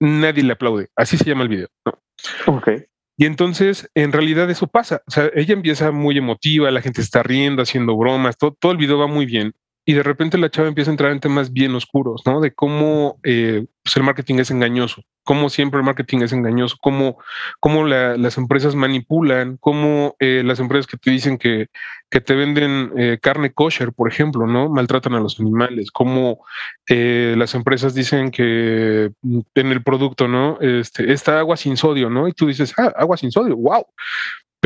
Nadie 0.01 0.43
le 0.43 0.53
aplaude. 0.53 0.89
Así 0.95 1.17
se 1.17 1.25
llama 1.25 1.45
el 1.45 1.49
video. 1.49 1.69
¿no? 1.85 1.99
Ok. 2.47 2.69
Y 3.17 3.27
entonces, 3.27 3.91
en 3.95 4.13
realidad 4.13 4.51
eso 4.51 4.67
pasa. 4.67 5.03
O 5.07 5.11
sea, 5.11 5.31
ella 5.35 5.55
empieza 5.55 5.91
muy 5.91 6.19
emotiva, 6.19 6.71
la 6.71 6.83
gente 6.83 7.01
está 7.01 7.23
riendo, 7.23 7.63
haciendo 7.63 7.97
bromas, 7.97 8.37
todo, 8.37 8.53
todo 8.53 8.73
el 8.73 8.79
video 8.79 8.99
va 8.99 9.07
muy 9.07 9.27
bien 9.27 9.55
y 9.89 9.95
de 9.95 10.03
repente 10.03 10.37
la 10.37 10.51
chava 10.51 10.67
empieza 10.67 10.91
a 10.91 10.95
entrar 10.95 11.13
en 11.13 11.21
temas 11.21 11.53
bien 11.53 11.73
oscuros, 11.77 12.23
¿no? 12.27 12.41
De 12.41 12.53
cómo 12.53 13.21
eh, 13.23 13.67
pues 13.85 13.97
el 13.97 14.03
marketing 14.03 14.41
es 14.41 14.51
engañoso, 14.51 15.05
cómo 15.23 15.49
siempre 15.49 15.79
el 15.79 15.87
marketing 15.87 16.23
es 16.23 16.33
engañoso, 16.33 16.77
cómo, 16.83 17.19
cómo 17.61 17.85
las 17.85 18.37
empresas 18.37 18.75
manipulan, 18.75 19.59
cómo 19.59 20.17
eh, 20.19 20.43
las 20.45 20.59
empresas 20.59 20.89
que 20.89 20.97
te 20.97 21.13
dicen 21.13 21.39
que, 21.39 21.69
que 22.11 22.21
te 22.21 22.35
venden 22.35 22.91
eh, 22.97 23.19
carne 23.23 23.53
kosher, 23.53 23.93
por 23.93 24.11
ejemplo, 24.11 24.49
¿no? 24.49 24.69
Maltratan 24.69 25.15
a 25.15 25.21
los 25.21 25.39
animales, 25.39 25.93
cómo 25.93 26.45
las 26.89 27.55
empresas 27.55 27.95
dicen 27.95 28.33
que 28.33 29.13
en 29.55 29.67
el 29.73 29.85
producto, 29.85 30.27
¿no? 30.27 30.59
Este, 30.61 31.13
esta 31.13 31.39
agua 31.39 31.57
sin 31.57 31.77
sodio, 31.77 32.11
¿no? 32.11 32.27
Y 32.27 32.33
tú 32.33 32.49
dices, 32.49 32.75
ah, 32.77 32.93
agua 32.97 33.17
sin 33.17 33.31
sodio, 33.31 33.57
wow. 33.57 33.87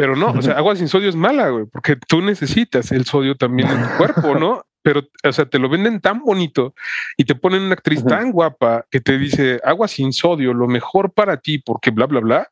Pero 0.00 0.16
no, 0.16 0.30
o 0.30 0.40
sea, 0.40 0.54
agua 0.54 0.76
sin 0.76 0.88
sodio 0.88 1.11
es 1.11 1.16
mala, 1.16 1.50
güey, 1.50 1.66
porque 1.66 1.97
tú 1.97 2.23
necesitas 2.23 2.90
el 2.90 3.04
sodio 3.04 3.37
también 3.37 3.69
en 3.69 3.83
tu 3.83 3.88
cuerpo, 3.99 4.35
¿no? 4.35 4.64
pero, 4.83 5.02
o 5.25 5.33
sea, 5.33 5.47
te 5.47 5.59
lo 5.59 5.69
venden 5.69 6.00
tan 6.00 6.21
bonito 6.21 6.75
y 7.16 7.25
te 7.25 7.35
ponen 7.35 7.62
una 7.62 7.75
actriz 7.75 8.04
tan 8.04 8.33
guapa 8.33 8.87
que 8.90 9.00
te 9.00 9.19
dice 9.19 9.61
agua 9.64 9.88
sin 9.88 10.12
sodio, 10.12 10.54
lo 10.54 10.69
mejor 10.69 11.12
para 11.12 11.37
ti, 11.37 11.59
porque 11.59 11.90
bla, 11.90 12.07
bla, 12.07 12.21
bla. 12.21 12.49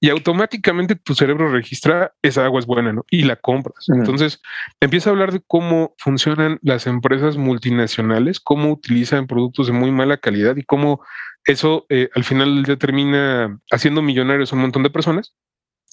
Y 0.00 0.10
automáticamente 0.10 0.94
tu 0.94 1.14
cerebro 1.14 1.50
registra 1.50 2.12
esa 2.22 2.44
agua 2.44 2.60
es 2.60 2.66
buena, 2.66 2.92
¿no? 2.92 3.04
Y 3.10 3.22
la 3.22 3.34
compras. 3.34 3.86
Entonces 3.88 4.40
empieza 4.80 5.10
a 5.10 5.12
hablar 5.12 5.32
de 5.32 5.42
cómo 5.44 5.94
funcionan 5.98 6.58
las 6.62 6.86
empresas 6.86 7.36
multinacionales, 7.36 8.38
cómo 8.38 8.70
utilizan 8.70 9.26
productos 9.26 9.66
de 9.66 9.72
muy 9.72 9.90
mala 9.90 10.16
calidad 10.16 10.56
y 10.56 10.62
cómo 10.62 11.00
eso 11.44 11.84
eh, 11.88 12.10
al 12.14 12.22
final 12.22 12.76
termina 12.78 13.58
haciendo 13.72 14.02
millonarios 14.02 14.52
a 14.52 14.56
un 14.56 14.62
montón 14.62 14.84
de 14.84 14.90
personas. 14.90 15.34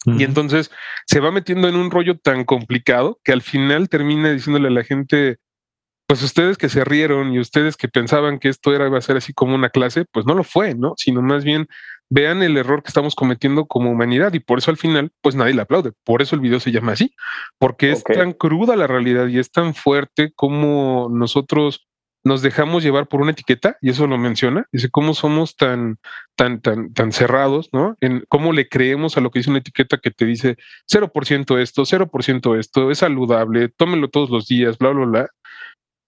Y 0.06 0.24
entonces 0.24 0.72
se 1.08 1.20
va 1.20 1.32
metiendo 1.32 1.68
en 1.68 1.76
un 1.76 1.90
rollo 1.90 2.18
tan 2.18 2.44
complicado 2.44 3.20
que 3.24 3.32
al 3.32 3.42
final 3.42 3.90
termina 3.90 4.32
diciéndole 4.32 4.68
a 4.68 4.72
la 4.72 4.84
gente, 4.84 5.38
pues 6.08 6.22
ustedes 6.22 6.58
que 6.58 6.70
se 6.70 6.84
rieron 6.84 7.34
y 7.34 7.40
ustedes 7.40 7.76
que 7.76 7.88
pensaban 7.88 8.40
que 8.40 8.50
esto 8.50 8.76
era 8.76 8.88
iba 8.88 8.98
a 8.98 9.02
ser 9.02 9.18
así 9.18 9.34
como 9.34 9.56
una 9.56 9.70
clase, 9.70 10.06
pues 10.12 10.26
no 10.26 10.36
lo 10.36 10.44
fue, 10.44 10.76
¿no? 10.76 10.94
Sino 10.98 11.22
más 11.22 11.44
bien 11.44 11.68
vean 12.10 12.44
el 12.44 12.58
error 12.58 12.84
que 12.84 12.90
estamos 12.90 13.16
cometiendo 13.16 13.66
como 13.66 13.92
humanidad 13.92 14.34
y 14.34 14.40
por 14.40 14.60
eso 14.60 14.70
al 14.70 14.78
final, 14.78 15.12
pues 15.22 15.36
nadie 15.36 15.54
le 15.54 15.62
aplaude. 15.62 15.92
Por 16.04 16.22
eso 16.22 16.36
el 16.36 16.42
video 16.42 16.60
se 16.60 16.72
llama 16.72 16.92
así, 16.92 17.16
porque 17.58 17.92
es 17.92 18.04
tan 18.04 18.34
cruda 18.34 18.76
la 18.76 18.88
realidad 18.88 19.28
y 19.28 19.40
es 19.40 19.52
tan 19.52 19.74
fuerte 19.74 20.32
como 20.36 21.10
nosotros 21.12 21.88
nos 22.26 22.42
dejamos 22.42 22.84
llevar 22.84 23.08
por 23.08 23.22
una 23.22 23.32
etiqueta, 23.32 23.78
y 23.82 23.92
eso 23.92 24.08
lo 24.08 24.18
menciona, 24.18 24.68
dice 24.72 24.90
cómo 24.90 25.14
somos 25.14 25.56
tan, 25.56 26.00
tan, 26.36 26.60
tan, 26.60 26.92
tan 26.92 27.12
cerrados, 27.12 27.70
¿no? 27.72 27.96
En 28.02 28.26
cómo 28.28 28.52
le 28.52 28.68
creemos 28.68 29.16
a 29.16 29.22
lo 29.22 29.30
que 29.30 29.40
dice 29.40 29.52
una 29.52 29.60
etiqueta 29.60 30.00
que 30.00 30.10
te 30.10 30.26
dice 30.26 30.58
0% 30.92 31.62
esto, 31.62 31.86
0% 31.86 32.60
esto, 32.60 32.92
es 32.92 32.98
saludable, 32.98 33.70
tómenlo 33.70 34.10
todos 34.10 34.32
los 34.32 34.48
días, 34.48 34.80
bla, 34.80 34.90
bla, 34.90 35.06
bla. 35.06 35.30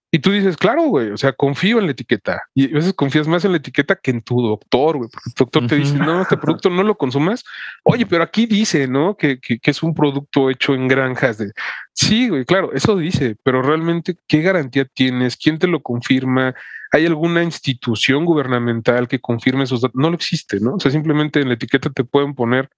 Y 0.10 0.20
tú 0.20 0.32
dices, 0.32 0.56
claro, 0.56 0.84
güey, 0.84 1.12
o 1.12 1.18
sea, 1.18 1.34
confío 1.34 1.80
en 1.80 1.86
la 1.86 1.92
etiqueta. 1.92 2.42
Y 2.56 2.72
a 2.72 2.76
veces 2.76 2.94
confías 2.94 3.28
más 3.28 3.44
en 3.44 3.52
la 3.52 3.58
etiqueta 3.58 3.96
que 3.96 4.12
en 4.12 4.22
tu 4.22 4.42
doctor, 4.42 4.98
güey, 4.98 5.10
porque 5.10 5.30
el 5.30 5.34
doctor 5.36 5.68
te 5.68 5.76
dice, 5.76 5.96
no, 5.98 6.22
este 6.22 6.38
producto 6.38 6.70
no 6.70 6.82
lo 6.84 6.96
consumas. 6.96 7.44
Oye, 7.84 8.06
pero 8.06 8.24
aquí 8.24 8.46
dice, 8.46 8.88
¿no? 8.88 9.18
Que, 9.18 9.40
que, 9.40 9.60
que, 9.60 9.72
es 9.72 9.84
un 9.84 9.94
producto 9.94 10.50
hecho 10.50 10.74
en 10.74 10.88
granjas 10.88 11.38
de... 11.38 11.52
Sí, 11.92 12.30
güey, 12.30 12.46
claro, 12.46 12.72
eso 12.72 12.96
dice, 12.96 13.36
pero 13.44 13.62
realmente, 13.62 14.16
¿qué 14.28 14.42
garantía 14.42 14.86
tienes? 14.86 15.36
¿Quién 15.36 15.60
te 15.60 15.68
lo 15.68 15.82
confirma? 15.82 16.56
¿Hay 16.92 17.06
alguna 17.06 17.44
institución 17.44 18.24
gubernamental 18.24 19.10
que 19.10 19.20
confirme 19.20 19.66
esos 19.66 19.82
datos? 19.82 20.00
No 20.00 20.10
lo 20.10 20.16
existe, 20.16 20.62
¿no? 20.62 20.76
O 20.76 20.80
sea, 20.80 20.90
simplemente 20.90 21.42
en 21.42 21.50
la 21.50 21.56
etiqueta 21.56 21.90
te 21.90 22.06
pueden 22.06 22.34
poner 22.34 22.70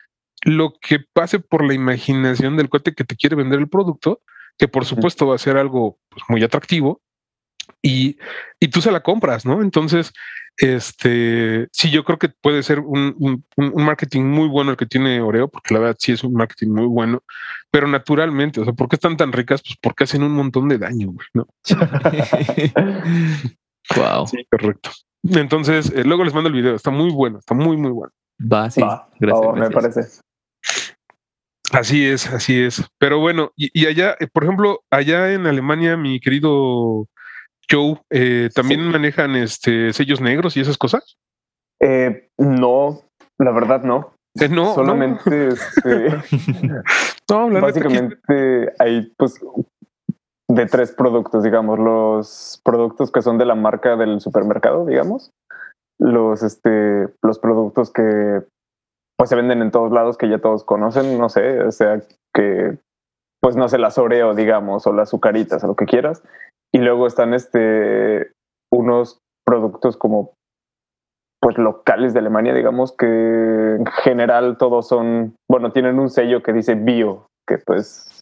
lo 0.43 0.74
que 0.81 1.00
pase 1.13 1.39
por 1.39 1.63
la 1.63 1.74
imaginación 1.75 2.57
del 2.57 2.69
cuate 2.69 2.95
que 2.95 3.03
te 3.03 3.15
quiere 3.15 3.36
vender 3.36 3.59
el 3.59 3.69
producto, 3.69 4.21
que 4.57 4.67
por 4.67 4.86
supuesto 4.86 5.27
va 5.27 5.36
a 5.36 5.39
ser 5.39 5.57
algo 5.57 6.00
pues, 6.09 6.24
muy 6.27 6.43
atractivo, 6.43 7.01
y, 7.81 8.17
y 8.59 8.67
tú 8.69 8.81
se 8.81 8.91
la 8.91 9.01
compras, 9.01 9.45
¿no? 9.45 9.61
Entonces, 9.61 10.13
este, 10.59 11.69
sí, 11.71 11.89
yo 11.89 12.03
creo 12.03 12.19
que 12.19 12.27
puede 12.27 12.61
ser 12.63 12.81
un, 12.81 13.15
un, 13.17 13.45
un, 13.55 13.85
marketing 13.85 14.23
muy 14.23 14.49
bueno 14.49 14.71
el 14.71 14.77
que 14.77 14.85
tiene 14.85 15.21
Oreo, 15.21 15.47
porque 15.47 15.73
la 15.73 15.79
verdad 15.79 15.95
sí 15.97 16.11
es 16.11 16.21
un 16.23 16.33
marketing 16.33 16.71
muy 16.71 16.85
bueno, 16.85 17.23
pero 17.71 17.88
naturalmente, 17.88 18.59
o 18.59 18.65
sea, 18.65 18.73
¿por 18.73 18.89
qué 18.89 18.97
están 18.97 19.15
tan 19.15 19.31
ricas? 19.31 19.61
Pues 19.61 19.77
porque 19.81 20.03
hacen 20.03 20.21
un 20.21 20.33
montón 20.33 20.67
de 20.67 20.77
daño, 20.77 21.11
güey, 21.11 21.27
¿no? 21.33 21.47
wow. 23.95 24.27
Sí, 24.27 24.45
correcto. 24.51 24.91
Entonces, 25.23 25.93
eh, 25.95 26.03
luego 26.03 26.25
les 26.25 26.33
mando 26.33 26.49
el 26.49 26.55
video, 26.55 26.75
está 26.75 26.91
muy 26.91 27.09
bueno, 27.09 27.39
está 27.39 27.53
muy, 27.53 27.77
muy 27.77 27.91
bueno. 27.91 28.11
Va, 28.41 28.69
sí, 28.69 28.81
Va, 28.81 29.07
gracias, 29.17 29.47
oh, 29.47 29.55
me 29.55 29.69
parece. 29.69 30.01
Así 31.71 32.05
es, 32.05 32.27
así 32.27 32.59
es. 32.59 32.83
Pero 32.97 33.19
bueno, 33.19 33.53
y, 33.55 33.69
y 33.79 33.85
allá, 33.85 34.17
eh, 34.19 34.27
por 34.27 34.43
ejemplo, 34.43 34.81
allá 34.89 35.31
en 35.31 35.47
Alemania, 35.47 35.95
mi 35.95 36.19
querido 36.19 37.07
Joe, 37.69 38.01
eh, 38.09 38.49
¿también 38.53 38.81
Sí. 38.81 38.89
manejan 38.89 39.35
este 39.35 39.93
sellos 39.93 40.21
negros 40.21 40.57
y 40.57 40.61
esas 40.61 40.77
cosas? 40.77 41.17
Eh, 41.81 42.29
no, 42.38 43.01
la 43.38 43.51
verdad 43.51 43.83
no. 43.83 44.13
Eh, 44.39 44.49
no, 44.49 44.73
Solamente 44.75 45.47
este, 45.49 46.09
no, 47.29 47.49
básicamente 47.61 48.73
hay 48.79 49.11
pues 49.17 49.39
de 50.47 50.65
tres 50.65 50.91
productos, 50.91 51.43
digamos, 51.43 51.79
los 51.79 52.61
productos 52.63 53.11
que 53.11 53.21
son 53.21 53.38
de 53.38 53.45
la 53.45 53.55
marca 53.55 53.95
del 53.95 54.19
supermercado, 54.19 54.85
digamos, 54.85 55.31
los 55.99 56.43
este 56.43 57.07
los 57.21 57.39
productos 57.39 57.91
que 57.91 58.41
pues 59.17 59.29
se 59.29 59.35
venden 59.35 59.61
en 59.61 59.71
todos 59.71 59.91
lados 59.91 60.17
que 60.17 60.29
ya 60.29 60.39
todos 60.39 60.63
conocen, 60.63 61.17
no 61.19 61.29
sé, 61.29 61.61
o 61.61 61.71
sea, 61.71 62.01
que 62.33 62.77
pues 63.41 63.55
no 63.55 63.69
sé, 63.69 63.77
las 63.77 63.97
Oreo, 63.97 64.34
digamos, 64.34 64.86
o 64.86 64.93
las 64.93 65.10
azucaritas, 65.10 65.63
o 65.63 65.67
lo 65.67 65.75
que 65.75 65.86
quieras. 65.86 66.21
Y 66.73 66.79
luego 66.79 67.08
están 67.08 67.34
este 67.34 68.32
unos 68.71 69.19
productos 69.45 69.97
como 69.97 70.34
pues 71.41 71.58
locales 71.58 72.13
de 72.13 72.19
Alemania, 72.19 72.53
digamos 72.53 72.91
que 72.91 73.05
en 73.05 73.86
general 74.03 74.58
todos 74.58 74.88
son, 74.88 75.36
bueno, 75.49 75.71
tienen 75.71 75.97
un 75.97 76.10
sello 76.10 76.43
que 76.43 76.53
dice 76.53 76.75
bio, 76.75 77.27
que 77.47 77.58
pues 77.58 78.21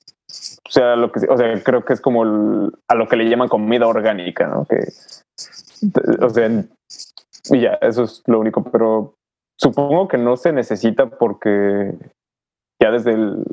o 0.67 0.69
sea, 0.69 0.95
lo 0.95 1.12
que 1.12 1.21
o 1.27 1.38
sea, 1.38 1.62
creo 1.63 1.83
que 1.83 1.93
es 1.93 2.01
como 2.01 2.23
el- 2.23 2.73
a 2.89 2.95
lo 2.95 3.07
que 3.07 3.15
le 3.15 3.27
llaman 3.29 3.49
comida 3.49 3.88
orgánica, 3.88 4.47
¿no? 4.47 4.65
Que 4.65 4.79
o 6.21 6.29
sea, 6.29 6.49
y 7.49 7.62
ya, 7.62 7.73
eso 7.81 8.03
es 8.03 8.23
lo 8.27 8.39
único, 8.39 8.63
pero 8.63 9.15
supongo 9.60 10.07
que 10.07 10.17
no 10.17 10.38
se 10.38 10.51
necesita 10.53 11.07
porque 11.10 11.95
ya 12.81 12.91
desde 12.91 13.13
el 13.13 13.43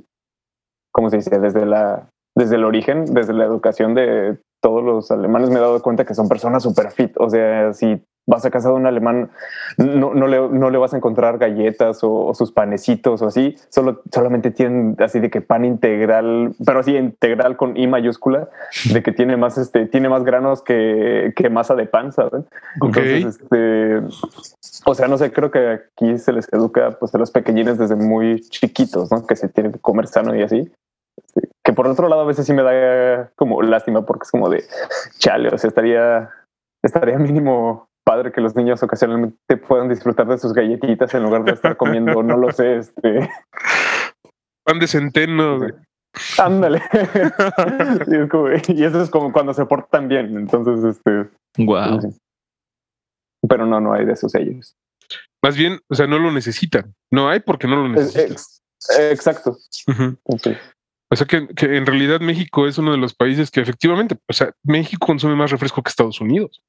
¿cómo 0.93 1.11
se 1.11 1.17
dice? 1.17 1.39
Desde 1.39 1.65
la 1.65 2.09
desde 2.37 2.57
el 2.57 2.65
origen, 2.65 3.07
desde 3.15 3.33
la 3.33 3.45
educación 3.45 3.95
de 3.95 4.39
todos 4.65 4.83
los 4.83 5.11
alemanes 5.11 5.51
me 5.51 5.57
he 5.57 5.61
dado 5.61 5.83
cuenta 5.83 6.07
que 6.07 6.15
son 6.15 6.27
personas 6.27 6.63
super 6.63 6.91
fit. 6.91 7.15
O 7.19 7.29
sea, 7.29 7.75
si 7.75 8.03
vas 8.27 8.47
a 8.47 8.51
casa 8.51 8.71
de 8.71 8.75
un 8.77 8.87
alemán, 8.87 9.29
no, 9.77 10.15
no, 10.15 10.27
le, 10.27 10.49
no 10.49 10.71
le 10.71 10.79
vas 10.79 10.95
a 10.95 10.97
encontrar 10.97 11.37
galletas 11.37 12.03
o, 12.03 12.11
o 12.11 12.35
sus 12.35 12.51
panecitos 12.51 13.21
o 13.21 13.27
así. 13.27 13.57
Solo, 13.69 14.01
solamente 14.11 14.51
tienen 14.51 14.97
así 15.01 15.21
de 15.21 15.29
que 15.29 15.43
pan 15.43 15.67
integral, 15.67 16.55
pero 16.65 16.79
así 16.79 16.97
integral 16.97 17.59
con 17.59 17.77
I 17.77 17.87
mayúscula, 17.87 18.49
de 18.91 19.03
que 19.03 19.13
tiene 19.13 19.37
más, 19.37 19.59
este, 19.59 19.85
tiene 19.85 20.09
más 20.09 20.25
granos 20.25 20.63
que, 20.63 21.35
que 21.37 21.51
masa 21.51 21.75
de 21.75 21.85
pan, 21.85 22.11
¿saben? 22.13 22.47
Entonces, 22.77 23.39
este, 23.39 24.01
o 24.87 24.95
sea, 24.95 25.09
no 25.09 25.19
sé, 25.19 25.31
creo 25.31 25.51
que 25.51 25.81
aquí 25.93 26.17
se 26.17 26.33
les 26.33 26.51
educa 26.55 26.97
pues 26.99 27.15
a 27.15 27.19
los 27.19 27.31
pequeñines 27.31 27.77
desde 27.77 27.97
muy 27.97 28.41
chiquitos, 28.41 29.13
¿no? 29.13 29.27
Que 29.27 29.37
se 29.37 29.51
tienen 29.51 29.73
que 29.73 29.79
comer 29.79 30.07
sano 30.07 30.35
y 30.35 30.41
así. 30.43 30.73
Que 31.65 31.73
por 31.73 31.87
otro 31.89 32.09
lado 32.09 32.23
a 32.23 32.27
veces 32.27 32.47
sí 32.47 32.53
me 32.53 32.63
da 32.63 33.31
como 33.37 33.63
lástima 33.63 34.05
porque 34.05 34.25
es 34.25 34.31
como 34.31 34.49
de 34.51 34.65
chale, 35.19 35.49
o 35.49 35.57
sea, 35.59 35.69
estaría, 35.69 36.31
estaría 36.83 37.19
mínimo 37.19 37.89
padre 38.05 38.33
que 38.33 38.43
los 38.43 38.55
niños 38.55 38.83
ocasionalmente 38.83 39.57
puedan 39.57 39.89
disfrutar 39.89 40.27
de 40.27 40.37
sus 40.39 40.53
galletitas 40.53 41.15
en 41.15 41.23
lugar 41.23 41.45
de 41.45 41.53
estar 41.53 41.77
comiendo, 41.79 42.23
no 42.23 42.37
lo 42.37 42.53
sé, 42.53 42.77
este, 42.77 43.31
Pan 44.67 44.79
de 44.79 44.87
centeno, 44.87 45.61
ándale. 46.39 46.83
y, 48.09 48.17
es 48.17 48.29
como- 48.31 48.49
y 48.51 48.85
eso 48.85 49.03
es 49.03 49.09
como 49.11 49.33
cuando 49.33 49.55
se 49.55 49.65
portan 49.65 50.09
bien, 50.09 50.37
entonces, 50.37 50.85
este, 50.85 51.31
Wow. 51.59 52.01
sí. 52.03 52.09
pero 53.49 53.65
no, 53.65 53.81
no 53.81 53.93
hay 53.95 54.05
de 54.05 54.13
esos 54.13 54.33
sellos. 54.33 54.75
Más 55.43 55.57
bien, 55.57 55.79
o 55.91 55.95
sea, 55.95 56.07
no 56.07 56.19
lo 56.19 56.31
necesitan. 56.33 56.95
No 57.13 57.29
hay 57.29 57.41
porque 57.41 57.67
no 57.69 57.77
lo 57.77 57.87
Es- 58.01 58.15
necesitan. 58.17 58.33
ex- 58.33 58.63
exacto. 59.11 59.57
Ok. 60.25 60.49
O 61.15 61.17
sea 61.17 61.29
que, 61.29 61.47
que 61.47 61.77
en 61.77 61.87
realidad 61.87 62.21
México 62.21 62.67
es 62.67 62.77
uno 62.77 62.91
de 62.91 62.99
los 62.99 63.15
países 63.15 63.53
que 63.53 63.61
efectivamente, 63.61 64.17
o 64.29 64.33
sea, 64.33 64.51
México 64.65 65.07
consume 65.07 65.37
más 65.37 65.53
refresco 65.53 65.81
que 65.81 65.89
Estados 65.89 66.21
Unidos. 66.21 66.61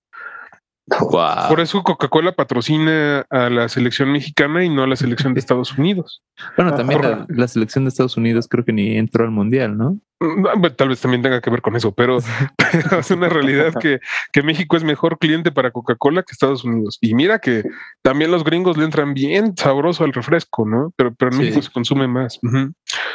Wow. 0.88 1.48
Por 1.50 1.60
eso 1.62 1.82
Coca-Cola 1.82 2.34
patrocina 2.34 3.26
a 3.32 3.50
la 3.50 3.68
selección 3.70 4.12
mexicana 4.12 4.64
y 4.64 4.70
no 4.70 4.84
a 4.84 4.88
la 4.88 4.96
selección 4.96 5.34
de 5.34 5.40
Estados 5.40 5.76
Unidos. 5.78 6.22
Bueno, 6.56 6.76
también 6.76 7.00
Ajá. 7.04 7.10
la, 7.10 7.26
la 7.28 7.48
selección 7.48 7.86
de 7.86 7.90
Estados 7.90 8.18
Unidos 8.18 8.48
creo 8.48 8.64
que 8.64 8.72
ni 8.74 8.96
entró 8.96 9.24
al 9.24 9.32
mundial, 9.32 9.76
¿no? 9.78 10.00
Mm, 10.20 10.42
bueno, 10.44 10.72
Tal 10.74 10.90
vez 10.90 11.02
también 11.02 11.24
tenga 11.24 11.42
que 11.42 11.50
ver 11.50 11.64
con 11.64 11.76
eso, 11.76 11.92
pero, 11.94 12.20
pero 12.58 13.00
es 13.00 13.10
una 13.10 13.30
realidad 13.30 13.74
que, 13.82 14.00
que 14.32 14.44
México 14.44 14.78
es 14.78 14.84
mejor 14.84 15.18
cliente 15.18 15.52
para 15.52 15.72
Coca-Cola 15.72 16.22
que 16.22 16.34
Estados 16.34 16.64
Unidos. 16.64 17.00
Y 17.02 17.16
mira 17.16 17.40
que 17.40 17.64
también 18.04 18.30
los 18.30 18.44
gringos 18.44 18.78
le 18.78 18.86
entran 18.86 19.16
bien 19.16 19.58
sabroso 19.58 20.04
al 20.04 20.14
refresco, 20.14 20.68
¿no? 20.68 20.94
Pero, 20.96 21.16
pero 21.16 21.32
en 21.32 21.38
Sí. 21.38 21.44
México 21.46 21.62
se 21.64 21.72
consume 21.72 22.08
más. 22.08 22.40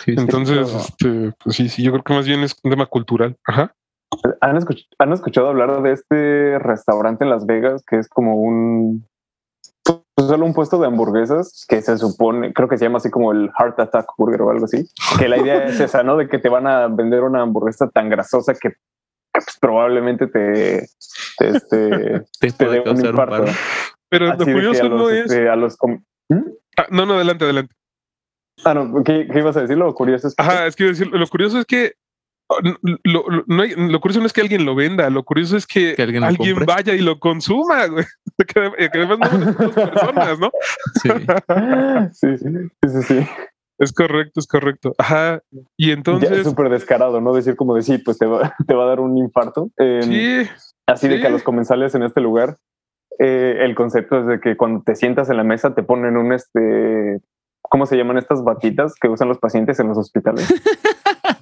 Sí. 0.04 0.14
Entonces, 0.16 0.58
pero- 0.66 0.80
este, 0.80 1.32
pues 1.44 1.54
sí, 1.54 1.68
sí, 1.68 1.84
yo 1.84 1.92
creo 1.92 2.02
que 2.02 2.14
más 2.14 2.26
bien 2.26 2.40
es 2.40 2.56
un 2.64 2.70
tema 2.72 2.86
cultural. 2.86 3.36
Ajá. 3.46 3.74
¿Han, 4.40 4.56
escuch- 4.56 4.86
han 4.98 5.12
escuchado 5.12 5.48
hablar 5.48 5.82
de 5.82 5.92
este 5.92 6.58
restaurante 6.58 7.24
en 7.24 7.30
Las 7.30 7.46
Vegas 7.46 7.84
que 7.86 7.98
es 7.98 8.08
como 8.08 8.34
un 8.36 9.06
pues, 9.84 10.28
solo 10.28 10.44
un 10.44 10.52
puesto 10.52 10.78
de 10.80 10.86
hamburguesas 10.88 11.64
que 11.68 11.80
se 11.80 11.96
supone, 11.96 12.52
creo 12.52 12.68
que 12.68 12.76
se 12.76 12.84
llama 12.84 12.98
así 12.98 13.10
como 13.10 13.32
el 13.32 13.50
Heart 13.58 13.78
Attack 13.80 14.06
Burger 14.18 14.42
o 14.42 14.50
algo 14.50 14.64
así. 14.66 14.86
Que 15.18 15.28
la 15.28 15.38
idea 15.38 15.64
es 15.66 15.80
esa, 15.80 16.02
¿no? 16.02 16.16
De 16.16 16.28
que 16.28 16.38
te 16.38 16.48
van 16.48 16.66
a 16.66 16.88
vender 16.88 17.22
una 17.22 17.42
hamburguesa 17.42 17.88
tan 17.88 18.08
grasosa 18.10 18.52
que, 18.54 18.70
que, 18.70 18.76
pues, 19.32 19.56
probablemente 19.60 20.26
te, 20.26 20.86
te, 21.38 21.48
este, 21.48 22.20
Te 22.40 22.52
te 22.52 22.52
puede 22.52 22.80
dé 22.82 22.90
un 22.90 22.98
un 22.98 23.06
infarto. 23.06 23.30
paro. 23.44 23.52
Pero 24.10 24.26
lo 24.26 24.32
Así 24.32 24.44
que 24.44 24.52
curioso 24.52 24.88
los, 24.88 25.00
no 25.00 25.08
es. 25.10 25.20
este, 25.30 25.48
a 25.48 25.56
los 25.56 25.76
¿Mm? 26.28 26.42
Ah, 26.76 26.86
no, 26.90 27.06
no, 27.06 27.14
adelante, 27.14 27.44
adelante. 27.44 27.74
Ah, 28.64 28.74
no, 28.74 29.02
¿qué, 29.04 29.26
qué 29.32 29.38
ibas 29.38 29.56
a 29.56 29.62
decir? 29.62 29.78
Lo 29.78 29.94
curioso 29.94 30.28
es 30.28 30.34
que 30.34 30.42
Ajá, 30.42 30.66
es 30.66 30.76
que 30.76 30.82
iba 30.82 30.90
a 30.90 30.92
decir, 30.94 31.06
lo 31.08 31.26
curioso 31.28 31.58
es 31.58 31.64
que 31.64 31.94
lo, 33.04 33.24
lo- 33.28 33.44
no 33.46 33.62
hay- 33.62 33.74
lo 33.76 34.00
curioso 34.00 34.20
no 34.20 34.26
es 34.26 34.32
que 34.32 34.40
alguien 34.40 34.64
lo 34.64 34.74
venda, 34.74 35.08
lo 35.10 35.22
curioso 35.24 35.56
es 35.56 35.66
que, 35.66 35.94
Que 35.94 36.02
alguien 36.02 36.24
alguien 36.24 36.56
vaya 36.66 36.94
y 36.94 37.00
lo 37.00 37.18
consuma, 37.18 37.86
güey. 37.86 38.04
Que, 38.40 38.88
que 38.90 38.98
además 38.98 39.18
no 39.32 39.54
son 39.54 39.72
personas, 39.74 40.38
¿no? 40.38 40.50
Sí. 41.02 41.08
sí, 42.12 42.38
sí, 42.38 42.48
sí, 42.88 43.02
sí. 43.02 43.26
Es 43.78 43.92
correcto, 43.92 44.40
es 44.40 44.46
correcto. 44.46 44.94
Ajá. 44.98 45.42
Y 45.76 45.86
Ya 45.86 45.92
es 45.92 45.96
entonces, 45.98 46.42
súper 46.44 46.68
descarado, 46.70 47.20
¿no? 47.20 47.32
Decir 47.34 47.56
como 47.56 47.74
de 47.74 47.82
sí, 47.82 47.98
pues 47.98 48.18
te 48.18 48.26
va, 48.26 48.54
te 48.66 48.74
va 48.74 48.84
a 48.84 48.88
dar 48.88 49.00
un 49.00 49.16
infarto. 49.18 49.70
Eh, 49.78 50.00
sí, 50.02 50.50
Así 50.86 51.08
de 51.08 51.16
Sí. 51.16 51.20
que 51.22 51.26
a 51.28 51.30
los 51.30 51.42
comensales 51.42 51.94
en 51.94 52.02
este 52.02 52.20
lugar, 52.20 52.56
eh, 53.18 53.56
el 53.60 53.74
concepto 53.74 54.18
es 54.20 54.26
de 54.26 54.40
que 54.40 54.56
cuando 54.56 54.82
te 54.82 54.94
sientas 54.96 55.28
en 55.30 55.36
la 55.36 55.44
mesa 55.44 55.74
te 55.74 55.82
ponen 55.82 56.16
un 56.16 56.32
este, 56.32 57.20
¿cómo 57.62 57.86
se 57.86 57.96
llaman 57.96 58.16
estas 58.18 58.42
batitas 58.42 58.94
que 59.00 59.08
usan 59.08 59.28
los 59.28 59.38
pacientes 59.38 59.78
en 59.80 59.88
los 59.88 59.98
hospitales? 59.98 60.48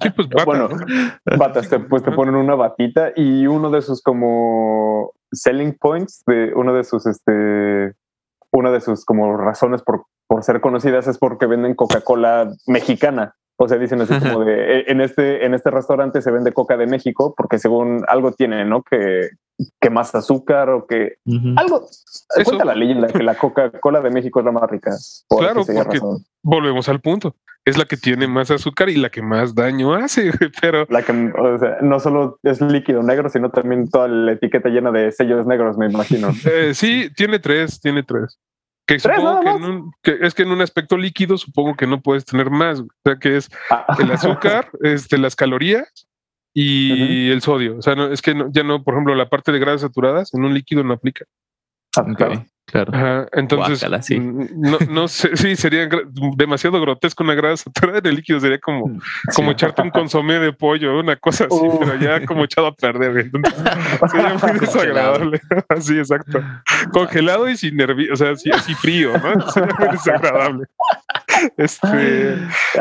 Sí, 0.01 0.09
pues 0.15 0.29
bata, 0.29 0.45
Bueno, 0.45 0.69
¿no? 0.69 1.37
batas, 1.37 1.69
te, 1.69 1.79
pues 1.79 2.03
te 2.03 2.11
ponen 2.11 2.35
una 2.35 2.55
batita 2.55 3.11
y 3.15 3.47
uno 3.47 3.69
de 3.69 3.81
sus 3.81 4.01
como 4.01 5.11
selling 5.31 5.77
points, 5.79 6.23
de 6.25 6.53
uno 6.55 6.73
de 6.73 6.83
sus, 6.83 7.05
este, 7.05 7.93
una 8.51 8.71
de 8.71 8.81
sus 8.81 9.05
como 9.05 9.37
razones 9.37 9.81
por, 9.83 10.05
por 10.27 10.43
ser 10.43 10.61
conocidas 10.61 11.07
es 11.07 11.17
porque 11.17 11.45
venden 11.45 11.75
Coca-Cola 11.75 12.51
mexicana. 12.67 13.35
O 13.61 13.67
sea, 13.67 13.77
dicen 13.77 13.99
así 14.01 14.17
como 14.19 14.45
de, 14.45 14.53
"Eh, 14.79 14.85
en 14.87 15.01
este, 15.01 15.45
en 15.45 15.53
este 15.53 15.69
restaurante 15.69 16.21
se 16.21 16.31
vende 16.31 16.53
Coca 16.53 16.77
de 16.77 16.87
México 16.87 17.33
porque 17.35 17.59
según 17.59 18.03
algo 18.07 18.31
tiene, 18.31 18.63
¿no? 18.63 18.83
Que, 18.83 19.29
que 19.81 19.89
más 19.89 20.15
azúcar 20.15 20.69
o 20.69 20.87
que 20.87 21.15
Ujú. 21.25 21.53
algo. 21.57 21.81
Eso- 22.37 22.43
Cuenta 22.45 22.63
la 22.63 22.75
leyenda 22.75 23.07
que 23.07 23.21
la 23.21 23.35
Coca-Cola 23.35 23.99
de 23.99 24.11
México 24.11 24.39
es 24.39 24.45
la 24.45 24.51
más 24.53 24.69
rica. 24.69 24.91
por 25.27 25.39
Claro, 25.39 25.61
porque- 25.65 25.83
razón. 25.99 26.23
Volvemos 26.41 26.87
al 26.87 27.01
punto. 27.01 27.35
Es 27.65 27.77
la 27.77 27.85
que 27.85 27.97
tiene 27.97 28.27
más 28.27 28.49
azúcar 28.51 28.89
y 28.89 28.95
la 28.95 29.09
que 29.09 29.21
más 29.21 29.53
daño 29.53 29.93
hace, 29.93 30.31
pero 30.61 30.85
La 30.89 31.03
que, 31.03 31.11
o 31.37 31.59
sea, 31.59 31.77
no 31.81 31.99
solo 31.99 32.39
es 32.43 32.61
líquido 32.61 33.03
negro, 33.03 33.29
sino 33.29 33.51
también 33.51 33.89
toda 33.89 34.07
la 34.07 34.31
etiqueta 34.31 34.69
llena 34.69 34.91
de 34.91 35.11
sellos 35.11 35.45
negros, 35.45 35.77
me 35.77 35.87
imagino. 35.87 36.29
eh, 36.51 36.73
sí, 36.73 37.09
tiene 37.15 37.39
tres, 37.39 37.79
tiene 37.79 38.03
tres. 38.03 38.39
Que 38.87 38.97
¿Tres 38.97 39.15
supongo 39.17 39.39
que, 39.41 39.45
nada 39.45 39.57
en 39.57 39.63
un, 39.65 39.91
que 40.01 40.17
es 40.21 40.33
que 40.33 40.41
en 40.43 40.49
un 40.51 40.61
aspecto 40.61 40.97
líquido 40.97 41.37
supongo 41.37 41.75
que 41.75 41.85
no 41.85 42.01
puedes 42.01 42.25
tener 42.25 42.49
más. 42.49 42.79
O 42.79 42.87
sea, 43.05 43.17
que 43.17 43.37
es 43.37 43.49
Ah, 43.69 43.85
el 43.99 44.11
azúcar, 44.11 44.69
este, 44.81 45.19
las 45.19 45.35
calorías 45.35 46.07
y 46.55 47.29
el 47.29 47.41
sodio. 47.41 47.77
O 47.77 47.81
sea, 47.83 47.93
no, 47.93 48.07
es 48.11 48.21
que 48.23 48.33
no- 48.33 48.49
ya 48.51 48.63
no, 48.63 48.83
por 48.83 48.95
ejemplo, 48.95 49.13
la 49.13 49.29
parte 49.29 49.51
de 49.51 49.59
grasas 49.59 49.81
saturadas 49.81 50.33
en 50.33 50.43
un 50.43 50.53
líquido 50.55 50.83
no 50.83 50.93
aplica. 50.95 51.25
Ah, 51.95 52.01
Ok, 52.09 52.21
claro. 52.71 52.91
Ajá, 52.93 53.27
entonces, 53.33 53.79
Guácala, 53.81 54.01
sí. 54.01 54.19
mm, 54.19 54.47
no, 54.61 54.77
no 54.89 55.07
sé, 55.07 55.29
sí, 55.35 55.55
sería 55.55 55.87
demasiado 56.35 56.79
grotesco 56.81 57.23
una 57.23 57.33
grasa 57.35 57.65
saturada 57.65 58.07
el 58.09 58.15
líquido, 58.15 58.39
sería 58.39 58.59
como, 58.59 58.85
como 59.35 59.49
Sí. 59.49 59.53
echarte 59.53 59.81
un 59.81 59.89
consomé 59.89 60.39
de 60.39 60.53
pollo, 60.53 60.99
una 60.99 61.15
cosa 61.15 61.45
así, 61.45 61.55
Uh. 61.59 61.79
pero 61.79 61.95
ya 61.99 62.25
como 62.25 62.43
echado 62.45 62.67
a 62.67 62.73
perder. 62.75 63.17
Entonces, 63.17 63.53
sería 64.11 64.33
muy 64.41 64.59
desagradable. 64.59 65.41
Así, 65.69 65.97
exacto. 65.97 66.41
Congelado 66.91 67.49
y 67.49 67.57
sin 67.57 67.75
nervio, 67.75 68.13
o 68.13 68.15
sea, 68.15 68.31
así, 68.31 68.49
así 68.51 68.73
frío, 68.75 69.13
¿no? 69.17 69.49
Sería 69.51 69.75
muy 69.79 69.89
desagradable. 69.89 70.65
Este, 71.57 72.37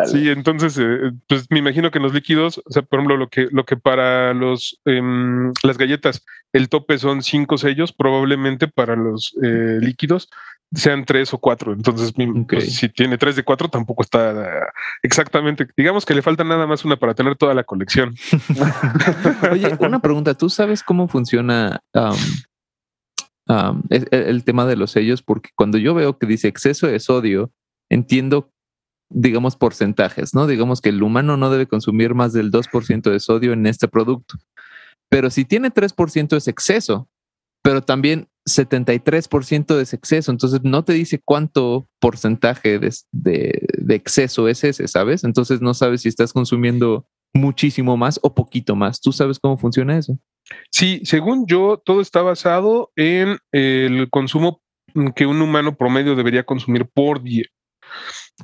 sí, 0.07 0.29
entonces, 0.29 0.79
eh, 0.79 1.13
pues 1.29 1.47
me 1.51 1.59
imagino 1.59 1.91
que 1.91 1.99
en 1.99 2.05
los 2.05 2.15
líquidos, 2.15 2.59
o 2.59 2.71
sea, 2.71 2.83
por 2.83 2.99
ejemplo, 2.99 3.17
lo 3.17 3.29
que, 3.29 3.49
lo 3.51 3.65
que 3.65 3.77
para 3.77 4.35
los 4.35 4.81
em, 4.85 5.53
las 5.63 5.79
galletas 5.79 6.25
el 6.53 6.69
tope 6.69 6.99
son 6.99 7.23
cinco 7.23 7.59
sellos, 7.59 7.93
probablemente 7.93 8.69
para 8.69 8.97
los 8.97 9.37
eh, 9.43 9.79
líquidos 9.81 10.29
sean 10.73 11.05
tres 11.05 11.33
o 11.33 11.39
cuatro. 11.39 11.73
Entonces, 11.73 12.13
pues, 12.47 12.75
si 12.75 12.89
tiene 12.89 13.17
tres 13.19 13.37
de 13.37 13.43
cuatro, 13.43 13.69
tampoco 13.69 14.03
está 14.03 14.69
exactamente. 15.03 15.67
Digamos 15.77 16.05
que 16.05 16.15
le 16.15 16.23
falta 16.23 16.45
nada 16.45 16.67
más 16.67 16.85
una 16.85 16.97
para 16.97 17.15
tener 17.15 17.37
toda 17.37 17.55
la 17.55 17.65
colección. 17.65 18.15
Oye, 19.51 19.77
una 19.81 20.01
pregunta, 20.01 20.35
¿tú 20.35 20.51
sabes 20.51 20.83
cómo 20.83 21.09
funciona 21.09 21.81
am, 21.95 23.83
el, 23.89 24.09
el 24.11 24.45
tema 24.45 24.67
de 24.67 24.77
los 24.77 24.91
sellos? 24.91 25.23
Porque 25.23 25.51
cuando 25.55 25.79
yo 25.79 25.95
veo 25.95 26.19
que 26.19 26.27
dice 26.27 26.49
exceso 26.49 26.87
de 26.87 27.01
sodio, 27.01 27.51
entiendo, 27.91 28.51
digamos, 29.11 29.57
porcentajes, 29.57 30.35
¿no? 30.35 30.47
Digamos 30.47 30.81
que 30.81 30.91
el 30.91 31.03
humano 31.03 31.37
no 31.37 31.51
debe 31.51 31.67
consumir 31.67 32.15
más 32.15 32.33
del 32.33 32.51
2% 32.51 33.11
de 33.11 33.21
sodio 33.21 33.53
en 33.53 33.67
este 33.67 33.89
producto. 33.89 34.37
Pero 35.11 35.31
si 35.31 35.45
tiene 35.45 35.71
3% 35.71 36.37
es 36.37 36.49
exceso, 36.49 37.09
pero 37.63 37.83
también 37.83 38.29
73% 38.47 39.81
es 39.81 39.93
exceso. 39.93 40.31
Entonces 40.31 40.61
no 40.63 40.85
te 40.85 40.93
dice 40.93 41.21
cuánto 41.25 41.87
porcentaje 42.01 42.79
de, 42.79 42.95
de- 43.13 43.67
de 43.79 43.95
exceso 43.95 44.49
es 44.49 44.65
ese, 44.65 44.89
¿sabes? 44.89 45.25
Entonces 45.25 45.61
no 45.61 45.75
sabes 45.75 46.03
si 46.03 46.09
estás 46.09 46.33
consumiendo 46.33 47.07
muchísimo 47.35 47.97
más 47.97 48.19
o 48.23 48.35
poquito 48.35 48.75
más. 48.77 49.01
¿Tú 49.01 49.13
sabes 49.13 49.39
cómo 49.39 49.59
funciona 49.59 49.99
eso? 49.99 50.19
Sí, 50.71 51.01
según 51.05 51.47
yo, 51.47 51.81
todo 51.85 52.01
está 52.01 52.23
basado 52.23 52.91
en 52.97 53.37
el 53.53 54.09
consumo 54.11 54.63
que 55.15 55.27
un 55.27 55.41
humano 55.43 55.77
promedio 55.77 56.17
debería 56.17 56.45
consumir 56.45 56.87
por 56.87 57.23
día. 57.23 57.45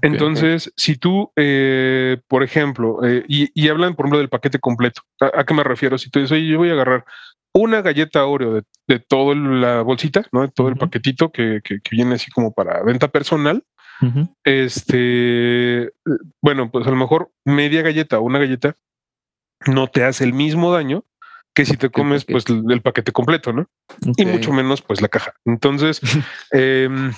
Entonces, 0.03 0.73
si 0.77 0.97
tú, 0.97 1.33
eh, 1.37 2.19
por 2.29 2.43
ejemplo, 2.43 3.05
eh, 3.05 3.25
y, 3.29 3.49
y 3.55 3.69
hablan, 3.69 3.95
por 3.95 4.05
ejemplo, 4.07 4.19
del 4.19 4.29
paquete 4.29 4.59
completo, 4.59 5.03
¿a, 5.21 5.41
a 5.41 5.45
qué 5.45 5.55
me 5.55 5.63
refiero? 5.65 5.99
Si 5.99 6.11
tú 6.11 6.19
dices, 6.19 6.33
oye, 6.33 6.47
yo 6.49 6.59
voy 6.59 6.71
a 6.71 6.73
agarrar 6.73 7.05
una 7.55 7.81
galleta 7.83 8.25
Oreo 8.27 8.55
de, 8.55 8.63
de 8.89 8.99
toda 8.99 9.35
la 9.37 9.83
bolsita, 9.83 10.25
¿no? 10.33 10.43
De 10.43 10.49
todo 10.49 10.67
el 10.69 10.73
Ujú. 10.75 10.81
paquetito 10.81 11.31
que, 11.31 11.61
que- 11.63 11.81
que 11.81 11.91
viene 11.97 12.17
así 12.17 12.31
como 12.33 12.53
para 12.53 12.83
venta 12.83 13.09
personal, 13.09 13.65
este, 14.43 15.93
bueno, 16.43 16.71
pues 16.71 16.87
a 16.87 16.91
lo 16.91 16.97
mejor 16.97 17.31
media 17.45 17.83
galleta 17.83 18.19
o 18.19 18.23
una 18.23 18.39
galleta 18.39 18.77
no 19.67 19.87
te 19.87 20.05
hace 20.05 20.25
el 20.25 20.33
mismo 20.33 20.73
daño 20.73 21.05
que 21.55 21.65
si 21.65 21.77
te 21.77 21.89
comes 21.91 22.25
pues 22.25 22.45
el, 22.49 22.65
el 22.71 22.83
paquete 22.83 23.13
completo, 23.13 23.53
¿no? 23.53 23.67
Y 24.17 24.27
mucho 24.27 24.53
menos 24.53 24.83
pues 24.83 25.01
la 25.01 25.09
caja. 25.09 25.35
Entonces, 25.45 26.01
em, 26.51 27.13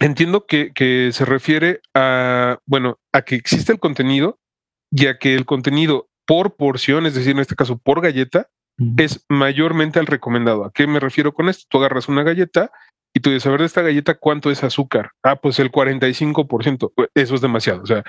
entiendo 0.00 0.46
que, 0.46 0.72
que 0.72 1.10
se 1.12 1.24
refiere 1.24 1.80
a, 1.94 2.58
bueno, 2.66 2.98
a 3.12 3.22
que 3.22 3.36
existe 3.36 3.72
el 3.72 3.78
contenido 3.78 4.38
y 4.90 5.06
a 5.06 5.18
que 5.18 5.34
el 5.34 5.46
contenido 5.46 6.08
por 6.26 6.56
porción, 6.56 7.06
es 7.06 7.14
decir, 7.14 7.32
en 7.32 7.40
este 7.40 7.56
caso 7.56 7.78
por 7.78 8.00
galleta, 8.00 8.48
es 8.96 9.24
mayormente 9.28 9.98
al 9.98 10.06
recomendado. 10.06 10.64
¿A 10.64 10.72
qué 10.72 10.86
me 10.86 11.00
refiero 11.00 11.34
con 11.34 11.48
esto? 11.48 11.66
Tú 11.68 11.78
agarras 11.78 12.08
una 12.08 12.22
galleta 12.22 12.70
y 13.12 13.20
tú 13.20 13.30
dices, 13.30 13.46
a 13.46 13.50
ver, 13.50 13.60
de 13.60 13.66
esta 13.66 13.82
galleta, 13.82 14.14
¿cuánto 14.14 14.50
es 14.50 14.62
azúcar? 14.62 15.10
Ah, 15.22 15.36
pues 15.36 15.58
el 15.58 15.70
45%. 15.70 16.92
Pues, 16.94 17.08
Eso 17.14 17.34
es 17.34 17.40
demasiado. 17.40 17.82
O 17.82 17.86
sea, 17.86 18.04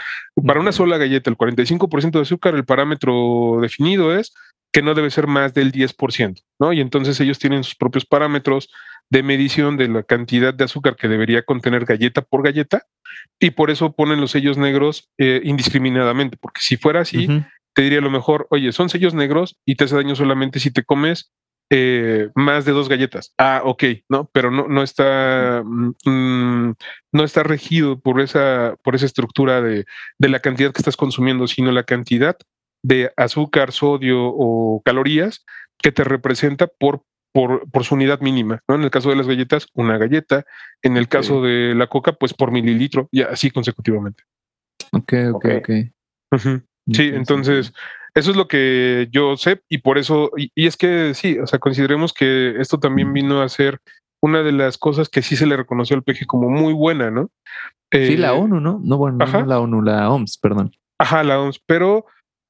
para 0.45 0.59
una 0.59 0.71
sola 0.71 0.97
galleta, 0.97 1.29
el 1.29 1.37
45% 1.37 2.11
de 2.11 2.21
azúcar, 2.21 2.55
el 2.55 2.65
parámetro 2.65 3.59
definido 3.61 4.15
es 4.15 4.33
que 4.71 4.81
no 4.81 4.93
debe 4.93 5.09
ser 5.09 5.27
más 5.27 5.53
del 5.53 5.71
10%, 5.71 6.43
¿no? 6.59 6.71
Y 6.71 6.79
entonces 6.79 7.19
ellos 7.19 7.39
tienen 7.39 7.63
sus 7.63 7.75
propios 7.75 8.05
parámetros 8.05 8.69
de 9.11 9.23
medición 9.23 9.77
de 9.77 9.89
la 9.89 10.03
cantidad 10.03 10.53
de 10.53 10.63
azúcar 10.63 10.95
que 10.95 11.09
debería 11.09 11.43
contener 11.43 11.85
galleta 11.85 12.21
por 12.21 12.43
galleta 12.43 12.87
y 13.39 13.51
por 13.51 13.69
eso 13.69 13.93
ponen 13.93 14.21
los 14.21 14.31
sellos 14.31 14.57
negros 14.57 15.09
eh, 15.17 15.41
indiscriminadamente, 15.43 16.37
porque 16.37 16.61
si 16.61 16.77
fuera 16.77 17.01
así, 17.01 17.27
te 17.73 17.81
diría 17.81 17.99
a 17.99 18.03
lo 18.03 18.09
mejor, 18.09 18.47
oye, 18.49 18.71
son 18.71 18.89
sellos 18.89 19.13
negros 19.13 19.57
y 19.65 19.75
te 19.75 19.83
hace 19.83 19.97
daño 19.97 20.15
solamente 20.15 20.59
si 20.59 20.71
te 20.71 20.83
comes 20.83 21.33
eh, 21.69 22.29
más 22.35 22.63
de 22.63 22.71
dos 22.71 22.87
galletas. 22.87 23.33
Ah, 23.37 23.61
ok, 23.65 23.83
¿no? 24.07 24.29
Pero 24.33 24.49
no, 24.49 24.67
no 24.69 24.81
está, 24.81 25.61
mm, 25.65 26.71
no 27.11 27.23
está 27.23 27.43
regido 27.43 27.99
por 27.99 28.21
esa, 28.21 28.75
por 28.81 28.95
esa 28.95 29.05
estructura 29.05 29.61
de, 29.61 29.85
de 30.19 30.29
la 30.29 30.39
cantidad 30.39 30.71
que 30.71 30.79
estás 30.79 30.97
consumiendo, 30.97 31.47
sino 31.47 31.71
la 31.73 31.83
cantidad 31.83 32.37
de 32.81 33.11
azúcar, 33.17 33.73
sodio 33.73 34.19
o 34.23 34.81
calorías 34.85 35.45
que 35.77 35.91
te 35.91 36.03
representa 36.03 36.67
por, 36.67 37.03
por, 37.33 37.69
por 37.71 37.83
su 37.83 37.95
unidad 37.95 38.19
mínima, 38.21 38.61
¿no? 38.67 38.75
En 38.75 38.83
el 38.83 38.91
caso 38.91 39.09
de 39.09 39.15
las 39.15 39.27
galletas, 39.27 39.67
una 39.73 39.97
galleta. 39.97 40.43
En 40.81 40.97
el 40.97 41.07
caso 41.07 41.41
de 41.41 41.73
la 41.75 41.87
coca, 41.87 42.13
pues 42.13 42.33
por 42.33 42.51
mililitro, 42.51 43.07
y 43.11 43.21
así 43.21 43.51
consecutivamente. 43.51 44.23
Ok, 44.91 45.13
ok, 45.33 45.45
Ok. 45.45 45.45
ok. 45.57 45.69
Ujú. 46.33 46.61
Sí, 46.91 47.11
entonces, 47.13 47.73
eso 48.15 48.31
es 48.31 48.37
lo 48.37 48.47
que 48.47 49.07
yo 49.11 49.37
sé 49.37 49.61
y 49.69 49.77
por 49.77 49.97
eso, 49.97 50.31
y, 50.35 50.51
y 50.55 50.65
es 50.67 50.75
que 50.75 51.13
sí, 51.13 51.37
o 51.39 51.47
sea, 51.47 51.59
consideremos 51.59 52.11
que 52.13 52.59
esto 52.59 52.79
también 52.79 53.13
vino 53.13 53.41
a 53.41 53.47
ser 53.49 53.79
una 54.21 54.43
de 54.43 54.51
las 54.51 54.77
cosas 54.77 55.07
que 55.07 55.21
sí 55.21 55.35
se 55.35 55.45
le 55.45 55.55
reconoció 55.55 55.95
al 55.95 56.03
peje 56.03 56.25
como 56.25 56.49
muy 56.49 56.73
buena, 56.73 57.09
¿no? 57.11 57.29
Sí, 57.93 58.17
la 58.17 58.33
Eh, 58.33 58.39
ONU, 58.39 58.59
¿no? 58.59 58.79
No, 58.83 58.97
bueno, 58.97 59.17
ajá. 59.23 59.39
no 59.41 59.45
la 59.45 59.59
ONU, 59.59 59.81
la 59.83 60.09
OMS, 60.09 60.37
perdón. 60.41 60.71
Ajá, 60.99 61.23
la 61.23 61.39
OMS, 61.39 61.59
pero 61.65 62.05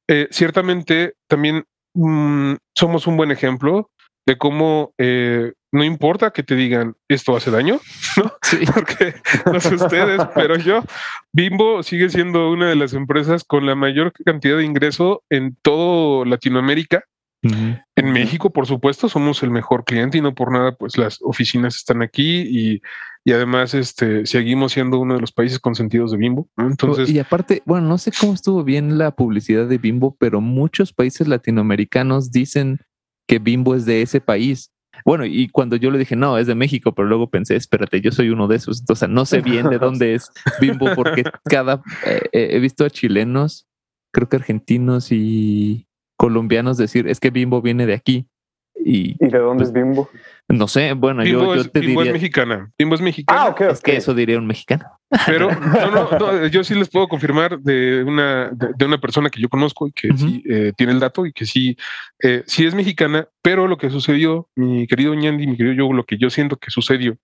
eh, 0.10 0.28
ciertamente 0.32 1.14
también 1.28 1.66
mm, 1.94 2.54
somos 2.76 3.06
un 3.06 3.18
buen 3.18 3.32
ejemplo 3.32 3.91
de 4.26 4.38
cómo 4.38 4.94
eh, 4.98 5.54
no 5.72 5.84
importa 5.84 6.32
que 6.32 6.44
te 6.44 6.56
digan 6.56 6.96
esto 7.08 7.36
hace 7.36 7.50
daño, 7.50 7.80
¿no? 8.18 8.34
Sí. 8.42 8.58
Porque 8.74 9.16
no 9.46 9.60
sé 9.60 9.76
ustedes, 9.76 10.22
pero 10.36 10.58
yo, 10.58 10.84
Bimbo 11.32 11.82
sigue 11.84 12.10
siendo 12.10 12.52
una 12.52 12.70
de 12.70 12.76
las 12.76 12.94
empresas 12.94 13.44
con 13.44 13.66
la 13.66 13.76
mayor 13.76 14.12
cantidad 14.26 14.58
de 14.58 14.66
ingreso 14.66 15.24
en 15.30 15.58
todo 15.62 16.26
Latinoamérica. 16.26 17.04
En. 17.44 18.14
México, 18.14 18.52
por 18.52 18.68
supuesto, 18.68 19.10
somos 19.10 19.42
el 19.42 19.50
mejor 19.50 19.84
cliente 19.84 20.20
y 20.20 20.22
no 20.22 20.36
por 20.36 20.52
nada, 20.52 20.74
pues 20.74 20.96
las 20.96 21.18
oficinas 21.22 21.76
están 21.76 22.04
aquí 22.04 22.42
y, 22.42 22.82
y 23.26 23.32
además 23.32 23.74
este, 23.74 24.28
seguimos 24.28 24.74
siendo 24.74 25.00
uno 25.00 25.16
de 25.16 25.22
los 25.22 25.32
países 25.32 25.58
consentidos 25.58 26.12
de 26.12 26.18
Bimbo. 26.18 26.48
¿no? 26.56 26.68
Entonces, 26.68 27.10
y 27.10 27.18
aparte, 27.18 27.64
bueno, 27.66 27.88
no 27.88 27.98
sé 27.98 28.12
cómo 28.12 28.34
estuvo 28.34 28.64
bien 28.64 29.00
la 29.00 29.10
publicidad 29.10 29.66
de 29.66 29.80
Bimbo, 29.80 30.16
pero 30.20 30.40
muchos 30.40 30.94
países 30.94 31.28
latinoamericanos 31.28 32.32
dicen 32.32 32.80
que 33.32 33.40
Bimbo 33.40 33.76
es 33.76 33.86
de 33.86 34.02
ese 34.02 34.20
país. 34.20 34.74
Bueno, 35.06 35.24
y 35.24 35.48
cuando 35.48 35.78
yo 35.78 35.90
le 35.90 35.98
dije, 35.98 36.18
no, 36.18 36.38
es 36.38 36.48
de 36.48 36.54
México, 36.54 36.94
pero 36.94 37.08
luego 37.08 37.30
pensé, 37.30 37.56
espérate, 37.56 38.02
yo 38.02 38.12
soy 38.12 38.30
uno 38.30 38.50
de 38.50 38.58
esos. 38.58 38.82
Entonces, 38.82 39.08
no 39.08 39.26
sé 39.26 39.40
bien 39.40 39.70
de 39.70 39.78
dónde 39.80 40.16
es 40.16 40.30
Bimbo, 40.60 40.94
porque 40.96 41.24
cada, 41.46 41.82
eh, 42.06 42.24
eh, 42.34 42.50
he 42.52 42.60
visto 42.60 42.84
a 42.84 42.90
chilenos, 42.90 43.70
creo 44.12 44.28
que 44.28 44.36
argentinos 44.36 45.14
y 45.14 45.88
colombianos 46.18 46.76
decir, 46.76 47.08
es 47.08 47.22
que 47.22 47.30
Bimbo 47.30 47.62
viene 47.62 47.86
de 47.86 47.94
aquí. 47.94 48.28
Y 48.84 49.16
¿Y 49.20 49.30
de 49.30 49.38
dónde 49.40 49.64
es 49.64 49.72
Bimbo? 49.72 50.10
no 50.48 50.68
sé, 50.68 50.94
bueno, 50.94 51.24
Bimbo, 51.24 51.42
yo, 51.42 51.56
yo 51.56 51.62
es, 51.62 51.72
te 51.72 51.80
Bimbo 51.80 52.02
es 52.02 52.06
diría, 52.06 52.14
mexicana. 52.14 52.72
Bimbo 52.78 52.96
es 52.96 53.02
mexicana. 53.02 53.42
Ah, 53.42 53.48
ok, 53.50 53.62
es 53.62 53.82
que 53.82 53.96
eso 53.96 54.14
diría 54.14 54.38
un 54.38 54.48
mexicano. 54.48 54.86
Pero 55.26 55.50
no, 55.50 56.10
no, 56.20 56.48
yo 56.48 56.64
sí 56.64 56.76
les 56.76 56.90
puedo 56.90 57.08
confirmar 57.08 57.60
de 57.60 58.04
una, 58.04 58.50
de, 58.52 58.86
una 58.86 59.00
persona 59.00 59.30
que 59.30 59.42
yo 59.42 59.50
conozco 59.50 59.88
y 59.88 59.92
que 59.92 60.10
sí 60.16 60.44
eh, 60.50 60.74
tiene 60.76 60.94
el 60.94 61.00
dato 61.00 61.26
y 61.26 61.34
que 61.34 61.46
sí, 61.46 61.78
eh, 62.22 62.44
sí 62.46 62.66
es 62.66 62.74
mexicana, 62.74 63.28
pero 63.42 63.68
lo 63.68 63.78
que 63.78 63.90
sucedió, 63.90 64.48
mi 64.56 64.88
querido 64.88 65.14
Ñandi, 65.14 65.48
mi 65.48 65.58
querido 65.58 65.74
yo, 65.76 65.94
lo 65.94 66.06
que 66.06 66.18
yo 66.18 66.30
siento 66.30 66.58
que 66.58 66.72
sucedió 66.72 67.18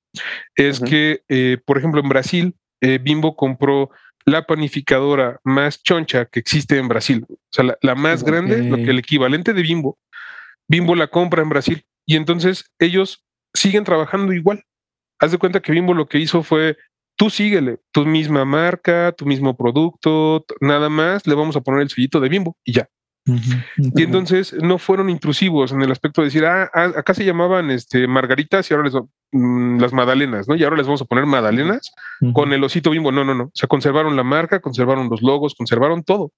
es 0.55 0.79
que, 0.79 1.21
eh, 1.29 1.57
por 1.65 1.77
ejemplo, 1.77 2.01
en 2.01 2.09
Brasil, 2.09 2.55
Bimbo 2.79 3.35
compró 3.35 3.89
la 4.27 4.45
panificadora 4.45 5.39
más 5.45 5.81
choncha 5.81 6.25
que 6.25 6.41
existe 6.41 6.77
en 6.77 6.89
Brasil. 6.89 7.25
O 7.29 7.37
sea, 7.49 7.77
la, 7.81 7.95
más 7.95 8.25
grande, 8.25 8.61
lo 8.61 8.75
que 8.75 8.89
el 8.89 8.99
equivalente 8.99 9.53
de 9.53 9.61
Bimbo, 9.61 9.97
Bimbo 10.67 10.95
la 10.95 11.07
compra 11.07 11.41
en 11.41 11.49
Brasil. 11.49 11.85
Y 12.05 12.15
entonces 12.15 12.71
ellos 12.79 13.25
siguen 13.53 13.83
trabajando 13.83 14.33
igual. 14.33 14.63
Haz 15.19 15.31
de 15.31 15.37
cuenta 15.37 15.61
que 15.61 15.71
Bimbo 15.71 15.93
lo 15.93 16.07
que 16.07 16.19
hizo 16.19 16.43
fue, 16.43 16.77
tú 17.15 17.29
síguele, 17.29 17.79
tu 17.91 18.05
misma 18.05 18.45
marca, 18.45 19.11
tu 19.11 19.25
mismo 19.25 19.57
producto, 19.57 20.45
nada 20.61 20.89
más, 20.89 21.25
le 21.25 21.35
vamos 21.35 21.55
a 21.55 21.61
poner 21.61 21.81
el 21.81 21.89
sellito 21.89 22.19
de 22.19 22.29
Bimbo 22.29 22.57
y 22.63 22.73
ya. 22.73 22.89
Y 23.75 24.03
entonces 24.03 24.53
no 24.53 24.77
fueron 24.77 25.09
intrusivos 25.09 25.73
en 25.73 25.81
el 25.81 25.91
aspecto 25.91 26.21
de 26.21 26.27
decir, 26.27 26.45
ah, 26.45 26.69
ah 26.73 26.93
acá 26.95 27.13
se 27.13 27.25
llamaban 27.25 27.69
este, 27.71 28.07
margaritas 28.07 28.69
y 28.69 28.73
ahora 28.73 28.89
les 28.89 28.95
mm, 29.33 29.79
las 29.79 29.91
magdalenas, 29.91 30.47
¿no? 30.47 30.55
Y 30.55 30.63
ahora 30.63 30.77
les 30.77 30.85
vamos 30.85 31.01
a 31.01 31.05
poner 31.05 31.25
magdalenas 31.25 31.91
con 32.33 32.53
el 32.53 32.63
osito 32.63 32.89
bimbo. 32.89 33.11
No, 33.11 33.25
no, 33.25 33.33
no. 33.33 33.43
O 33.45 33.51
sea, 33.53 33.67
conservaron 33.67 34.15
la 34.15 34.23
marca, 34.23 34.61
conservaron 34.61 35.09
los 35.09 35.21
logos, 35.21 35.55
conservaron 35.55 36.03
todo. 36.03 36.31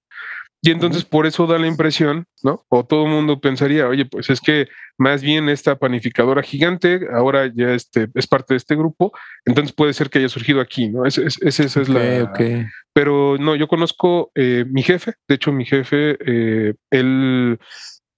Y 0.62 0.70
entonces 0.70 1.04
por 1.04 1.26
eso 1.26 1.46
da 1.46 1.58
la 1.58 1.66
impresión, 1.66 2.26
¿no? 2.42 2.64
O 2.68 2.84
todo 2.84 3.04
el 3.04 3.10
mundo 3.10 3.40
pensaría, 3.40 3.88
oye, 3.88 4.04
pues 4.04 4.28
es 4.28 4.40
que 4.40 4.68
más 4.98 5.22
bien 5.22 5.48
esta 5.48 5.76
panificadora 5.76 6.42
gigante 6.42 7.08
ahora 7.12 7.50
ya 7.54 7.72
este, 7.72 8.08
es 8.14 8.26
parte 8.26 8.52
de 8.52 8.58
este 8.58 8.76
grupo, 8.76 9.12
entonces 9.46 9.72
puede 9.74 9.94
ser 9.94 10.10
que 10.10 10.18
haya 10.18 10.28
surgido 10.28 10.60
aquí, 10.60 10.90
¿no? 10.90 11.06
Esa 11.06 11.22
es, 11.22 11.88
la... 11.88 12.32
Pero 12.92 13.38
no, 13.38 13.56
yo 13.56 13.68
conozco 13.68 14.32
eh, 14.34 14.66
mi 14.68 14.82
jefe, 14.82 15.14
de 15.28 15.34
hecho 15.34 15.50
mi 15.50 15.64
jefe, 15.64 16.18
eh, 16.26 16.74
él 16.90 17.58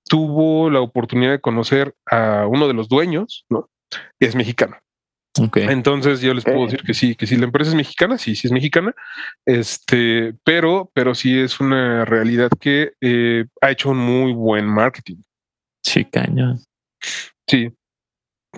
tuvo 0.04 0.68
la 0.68 0.80
oportunidad 0.80 1.30
de 1.30 1.40
conocer 1.40 1.94
a 2.10 2.46
uno 2.48 2.66
de 2.66 2.74
los 2.74 2.88
dueños, 2.88 3.46
¿no? 3.50 3.68
Es 4.18 4.34
mexicano. 4.34 4.76
Entonces 5.34 6.20
yo 6.20 6.34
les 6.34 6.44
puedo 6.44 6.66
decir 6.66 6.82
que 6.82 6.92
sí, 6.92 7.14
que 7.14 7.26
si 7.26 7.36
la 7.36 7.46
empresa 7.46 7.70
es 7.70 7.74
mexicana, 7.74 8.18
sí, 8.18 8.36
sí 8.36 8.48
es 8.48 8.52
mexicana, 8.52 8.94
este, 9.46 10.34
pero, 10.44 10.90
pero 10.94 11.14
sí 11.14 11.38
es 11.38 11.58
una 11.58 12.04
realidad 12.04 12.50
que 12.60 12.92
eh, 13.00 13.46
ha 13.62 13.70
hecho 13.70 13.90
un 13.90 13.98
muy 13.98 14.32
buen 14.32 14.66
marketing. 14.66 15.16
Sí, 15.82 16.04
caño. 16.04 16.56
Sí, 17.48 17.70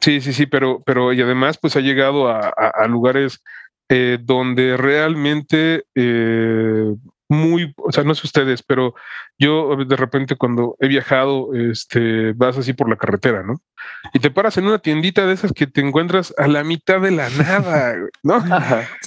sí, 0.00 0.20
sí, 0.20 0.32
sí, 0.32 0.46
pero, 0.46 0.82
pero 0.84 1.12
y 1.12 1.20
además 1.20 1.58
pues 1.58 1.76
ha 1.76 1.80
llegado 1.80 2.28
a, 2.28 2.86
lugares 2.88 3.40
eh, 3.88 4.18
donde 4.20 4.76
realmente 4.76 5.84
eh, 5.94 6.94
muy, 7.34 7.74
o 7.76 7.92
sea, 7.92 8.04
no 8.04 8.14
sé 8.14 8.26
ustedes, 8.26 8.62
pero 8.62 8.94
yo 9.38 9.76
de 9.84 9.96
repente 9.96 10.36
cuando 10.36 10.76
he 10.80 10.88
viajado, 10.88 11.54
este, 11.54 12.32
vas 12.32 12.56
así 12.56 12.72
por 12.72 12.88
la 12.88 12.96
carretera, 12.96 13.42
¿no? 13.42 13.60
Y 14.12 14.20
te 14.20 14.30
paras 14.30 14.56
en 14.56 14.66
una 14.66 14.78
tiendita 14.78 15.26
de 15.26 15.34
esas 15.34 15.52
que 15.52 15.66
te 15.66 15.80
encuentras 15.80 16.34
a 16.38 16.46
la 16.46 16.64
mitad 16.64 17.00
de 17.00 17.10
la 17.10 17.28
nada, 17.30 17.96
¿no? 18.22 18.42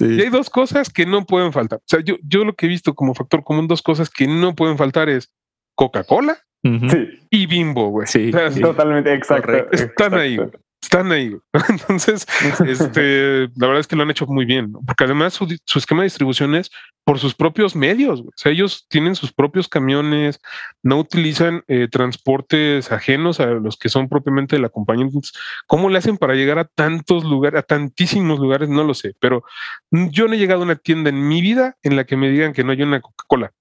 Y 0.00 0.20
hay 0.20 0.28
dos 0.28 0.50
cosas 0.50 0.90
que 0.90 1.06
no 1.06 1.24
pueden 1.26 1.52
faltar. 1.52 1.78
O 1.78 1.86
sea, 1.86 2.00
yo, 2.00 2.16
yo 2.22 2.44
lo 2.44 2.54
que 2.54 2.66
he 2.66 2.68
visto 2.68 2.94
como 2.94 3.14
factor 3.14 3.42
común, 3.42 3.68
dos 3.68 3.82
cosas 3.82 4.10
que 4.10 4.26
no 4.26 4.54
pueden 4.54 4.78
faltar 4.78 5.08
es 5.08 5.34
Coca-Cola 5.74 6.38
y 6.62 7.46
Bimbo, 7.46 7.88
güey. 7.88 8.06
Sí, 8.06 8.30
totalmente, 8.60 9.14
exacto. 9.14 9.70
Están 9.72 10.14
ahí 10.14 10.38
están 10.82 11.12
ahí. 11.12 11.36
Entonces, 11.68 12.26
este, 12.66 13.48
la 13.56 13.66
verdad 13.66 13.80
es 13.80 13.86
que 13.86 13.96
lo 13.96 14.02
han 14.02 14.10
hecho 14.10 14.26
muy 14.26 14.44
bien, 14.44 14.72
porque 14.72 15.04
además 15.04 15.34
su, 15.34 15.46
esquema 15.76 16.02
de 16.02 16.06
distribución 16.06 16.54
es 16.54 16.70
por 17.04 17.18
sus 17.18 17.34
propios 17.34 17.74
medios. 17.74 18.20
O 18.20 18.30
sea, 18.36 18.52
ellos 18.52 18.86
tienen 18.88 19.14
sus 19.14 19.32
propios 19.32 19.68
camiones, 19.68 20.40
no 20.82 20.98
utilizan 20.98 21.62
eh, 21.68 21.88
transportes 21.90 22.92
ajenos 22.92 23.40
a 23.40 23.46
los 23.46 23.76
que 23.76 23.88
son 23.88 24.08
propiamente 24.08 24.56
de 24.56 24.62
la 24.62 24.68
compañía. 24.68 25.06
Entonces, 25.06 25.32
¿cómo 25.66 25.88
le 25.88 25.98
hacen 25.98 26.16
para 26.16 26.34
llegar 26.34 26.58
a 26.58 26.64
tantos 26.64 27.24
lugares, 27.24 27.58
a 27.60 27.62
tantísimos 27.62 28.38
lugares? 28.38 28.68
No 28.68 28.84
lo 28.84 28.94
sé, 28.94 29.14
pero 29.20 29.42
yo 29.90 30.28
no 30.28 30.34
he 30.34 30.38
llegado 30.38 30.62
a 30.62 30.64
una 30.64 30.76
tienda 30.76 31.10
en 31.10 31.26
mi 31.26 31.40
vida 31.40 31.76
en 31.82 31.96
la 31.96 32.04
que 32.04 32.16
me 32.16 32.30
digan 32.30 32.52
que 32.52 32.64
no 32.64 32.72
hay 32.72 32.82
una 32.82 33.00
Coca-Cola. 33.00 33.52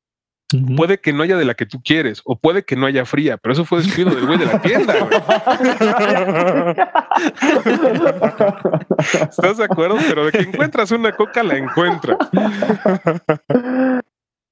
Puede 0.77 1.01
que 1.01 1.11
no 1.11 1.23
haya 1.23 1.35
de 1.35 1.43
la 1.43 1.55
que 1.55 1.65
tú 1.65 1.81
quieres, 1.83 2.21
o 2.23 2.39
puede 2.39 2.63
que 2.63 2.77
no 2.77 2.85
haya 2.85 3.05
fría, 3.05 3.35
pero 3.35 3.51
eso 3.51 3.65
fue 3.65 3.79
descrito 3.79 4.15
del 4.15 4.25
güey 4.25 4.37
de 4.37 4.45
la 4.45 4.61
tienda. 4.61 4.93
¿Estás 9.29 9.57
de 9.57 9.65
acuerdo? 9.65 9.97
Pero 10.07 10.25
de 10.25 10.31
que 10.31 10.39
encuentras 10.39 10.91
una 10.91 11.11
coca, 11.11 11.43
la 11.43 11.57
encuentras. 11.57 12.17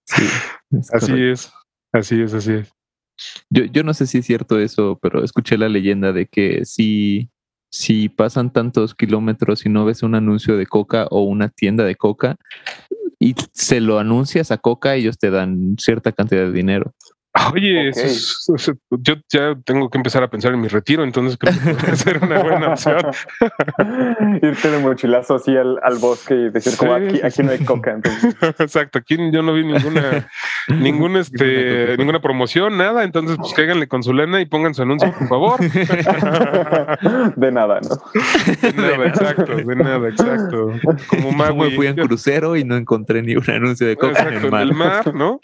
Sí, 0.05 0.27
así 0.91 1.23
es, 1.23 1.53
así 1.93 2.21
es, 2.21 2.33
así 2.33 2.53
es. 2.53 2.73
Yo, 3.49 3.63
yo 3.63 3.83
no 3.83 3.93
sé 3.93 4.05
si 4.05 4.17
es 4.17 4.25
cierto 4.25 4.59
eso, 4.59 4.99
pero 5.01 5.23
escuché 5.23 5.57
la 5.57 5.69
leyenda 5.69 6.11
de 6.11 6.27
que 6.27 6.65
si, 6.65 7.29
si 7.71 8.09
pasan 8.09 8.51
tantos 8.51 8.95
kilómetros 8.95 9.65
y 9.65 9.69
no 9.69 9.85
ves 9.85 10.03
un 10.03 10.15
anuncio 10.15 10.57
de 10.57 10.67
coca 10.67 11.07
o 11.09 11.23
una 11.23 11.47
tienda 11.47 11.85
de 11.85 11.95
coca, 11.95 12.35
y 13.19 13.35
se 13.53 13.81
lo 13.81 13.99
anuncias 13.99 14.51
a 14.51 14.57
Coca, 14.57 14.95
ellos 14.95 15.17
te 15.17 15.29
dan 15.29 15.75
cierta 15.79 16.11
cantidad 16.11 16.43
de 16.43 16.51
dinero. 16.51 16.93
Oye, 17.53 17.91
yo 18.89 19.15
ya 19.29 19.55
tengo 19.65 19.89
que 19.89 19.97
empezar 19.97 20.23
a 20.23 20.29
pensar 20.29 20.53
en 20.53 20.61
mi 20.61 20.69
retiro, 20.69 21.03
entonces 21.03 21.37
creo 21.37 21.53
que 21.53 21.73
puede 21.73 21.95
ser 21.97 22.23
una 22.23 22.41
buena 22.41 22.69
opción. 22.69 22.97
Irte 24.41 24.71
de 24.71 24.79
mochilazo 24.79 25.35
así 25.35 25.55
al, 25.55 25.97
bosque 25.99 26.33
y 26.33 26.49
decir 26.49 26.77
como 26.77 26.93
aquí, 26.93 27.19
aquí 27.21 27.43
no 27.43 27.51
hay 27.51 27.59
coca. 27.59 27.99
Exacto, 28.59 28.99
aquí 28.99 29.17
yo 29.31 29.41
no 29.41 29.53
vi 29.53 29.65
ninguna, 29.65 30.29
ninguna, 30.69 31.19
este, 31.19 31.97
ninguna 31.97 32.21
promoción, 32.21 32.77
nada, 32.77 33.03
entonces 33.03 33.37
pues 33.37 33.53
cáiganle 33.53 33.87
con 33.87 34.01
su 34.01 34.13
lana 34.13 34.39
y 34.39 34.45
pongan 34.45 34.73
su 34.73 34.83
anuncio, 34.83 35.13
por 35.13 35.27
favor. 35.27 35.59
De 37.35 37.51
nada, 37.51 37.81
¿no? 37.81 37.97
De 38.61 38.73
nada, 38.73 39.07
exacto, 39.07 39.55
de 39.55 39.75
nada, 39.75 40.07
exacto. 40.07 40.71
Como 41.09 41.31
me 41.31 41.71
fui 41.71 41.87
en 41.87 41.95
crucero 41.95 42.55
y 42.55 42.63
no 42.63 42.77
encontré 42.77 43.21
ni 43.21 43.35
un 43.35 43.49
anuncio 43.49 43.87
de 43.87 43.97
coca 43.97 44.29
en 44.29 44.35
el 44.35 44.51
mar. 44.51 44.61
En 44.61 44.69
el 44.69 44.75
mar, 44.75 45.13
¿no? 45.13 45.39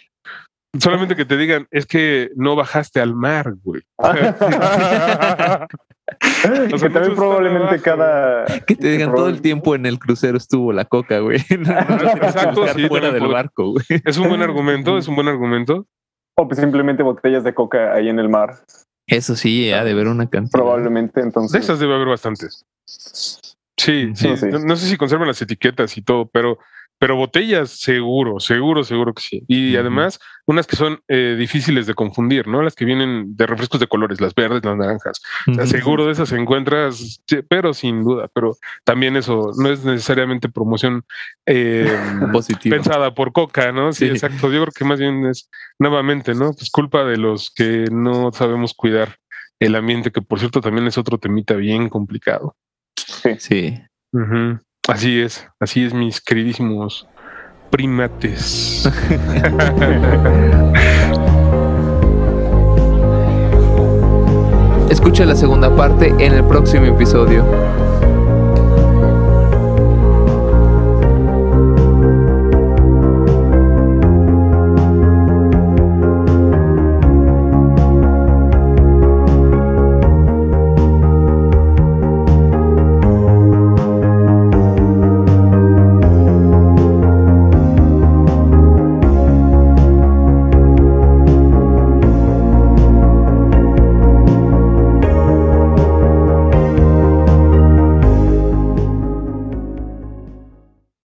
Solamente 0.79 1.15
que 1.17 1.25
te 1.25 1.35
digan, 1.35 1.67
es 1.69 1.85
que 1.85 2.31
no 2.35 2.55
bajaste 2.55 3.01
al 3.01 3.13
mar, 3.13 3.55
güey. 3.61 3.81
que 6.79 6.89
también 6.89 7.15
probablemente 7.15 7.81
cada. 7.81 8.45
Que 8.65 8.75
te 8.75 8.91
digan 8.91 9.13
todo 9.13 9.29
el 9.29 9.41
tiempo 9.41 9.75
en 9.75 9.85
el 9.85 9.99
crucero 9.99 10.37
estuvo 10.37 10.73
la 10.73 10.85
coca, 10.85 11.19
güey. 11.19 11.37
Exacto, 11.49 12.67
sí, 12.69 12.87
fuera 12.87 13.11
del 13.11 13.27
barco, 13.27 13.71
güey. 13.71 13.85
Es 14.05 14.17
un 14.17 14.29
buen 14.29 14.41
argumento, 14.41 14.97
es 14.97 15.07
un 15.07 15.15
buen 15.15 15.27
argumento. 15.27 15.87
O 16.37 16.47
pues 16.47 16.59
simplemente 16.59 17.03
botellas 17.03 17.43
de 17.43 17.53
coca 17.53 17.93
ahí 17.93 18.09
en 18.09 18.19
el 18.19 18.29
mar. 18.29 18.55
Eso 19.07 19.35
sí, 19.35 19.71
ha 19.71 19.83
de 19.83 19.91
haber 19.91 20.07
una 20.07 20.29
cantidad. 20.29 20.51
Probablemente, 20.51 21.21
entonces. 21.21 21.51
De 21.51 21.59
esas 21.59 21.79
debe 21.79 21.95
haber 21.95 22.07
bastantes. 22.07 22.65
Sí, 23.77 24.11
sí. 24.15 24.27
no, 24.63 24.75
sé 24.75 24.87
si 24.87 24.97
conservan 24.97 25.27
las 25.27 25.41
etiquetas 25.41 25.97
y 25.97 26.01
todo, 26.01 26.27
pero 26.27 26.59
pero 27.01 27.15
botellas, 27.15 27.71
seguro, 27.71 28.39
seguro, 28.39 28.83
seguro 28.83 29.15
que 29.15 29.23
sí. 29.23 29.43
Y 29.47 29.75
además, 29.75 30.19
unas 30.45 30.67
que 30.67 30.75
son 30.75 31.01
eh, 31.07 31.35
difíciles 31.35 31.87
de 31.87 31.95
confundir, 31.95 32.47
¿no? 32.47 32.61
Las 32.61 32.75
que 32.75 32.85
vienen 32.85 33.35
de 33.35 33.47
refrescos 33.47 33.79
de 33.79 33.87
colores, 33.87 34.21
las 34.21 34.35
verdes, 34.35 34.63
las 34.63 34.77
naranjas. 34.77 35.19
seguro 35.65 36.05
de 36.05 36.11
esas 36.11 36.31
encuentras, 36.31 37.23
pero 37.49 37.73
sin 37.73 38.03
duda, 38.03 38.29
pero 38.35 38.55
también 38.83 39.17
eso 39.17 39.51
no 39.57 39.69
es 39.69 39.83
necesariamente 39.83 40.47
promoción 40.47 41.03
eh, 41.47 41.91
pensada 42.65 43.15
por 43.15 43.33
Coca, 43.33 43.71
¿no? 43.71 43.93
Sí, 43.93 44.05
exacto. 44.05 44.51
Yo 44.51 44.61
creo 44.61 44.71
que 44.71 44.85
más 44.85 44.99
bien 44.99 45.25
es 45.25 45.49
nuevamente, 45.79 46.35
¿no? 46.35 46.53
Pues 46.53 46.69
culpa 46.69 47.03
de 47.03 47.17
los 47.17 47.49
que 47.49 47.85
no 47.91 48.31
sabemos 48.31 48.75
cuidar 48.75 49.15
el 49.59 49.73
ambiente, 49.73 50.11
que 50.11 50.21
por 50.21 50.37
cierto 50.37 50.61
también 50.61 50.85
es 50.85 50.99
otro 50.99 51.17
temita 51.17 51.55
bien 51.55 51.89
complicado. 51.89 52.55
Sí. 52.95 53.37
Sí. 53.39 53.81
Así 54.87 55.21
es, 55.21 55.47
así 55.59 55.85
es, 55.85 55.93
mis 55.93 56.19
queridísimos 56.19 57.07
primates. 57.69 58.83
Escucha 64.89 65.23
la 65.25 65.35
segunda 65.35 65.75
parte 65.75 66.07
en 66.07 66.33
el 66.33 66.43
próximo 66.45 66.87
episodio. 66.87 67.45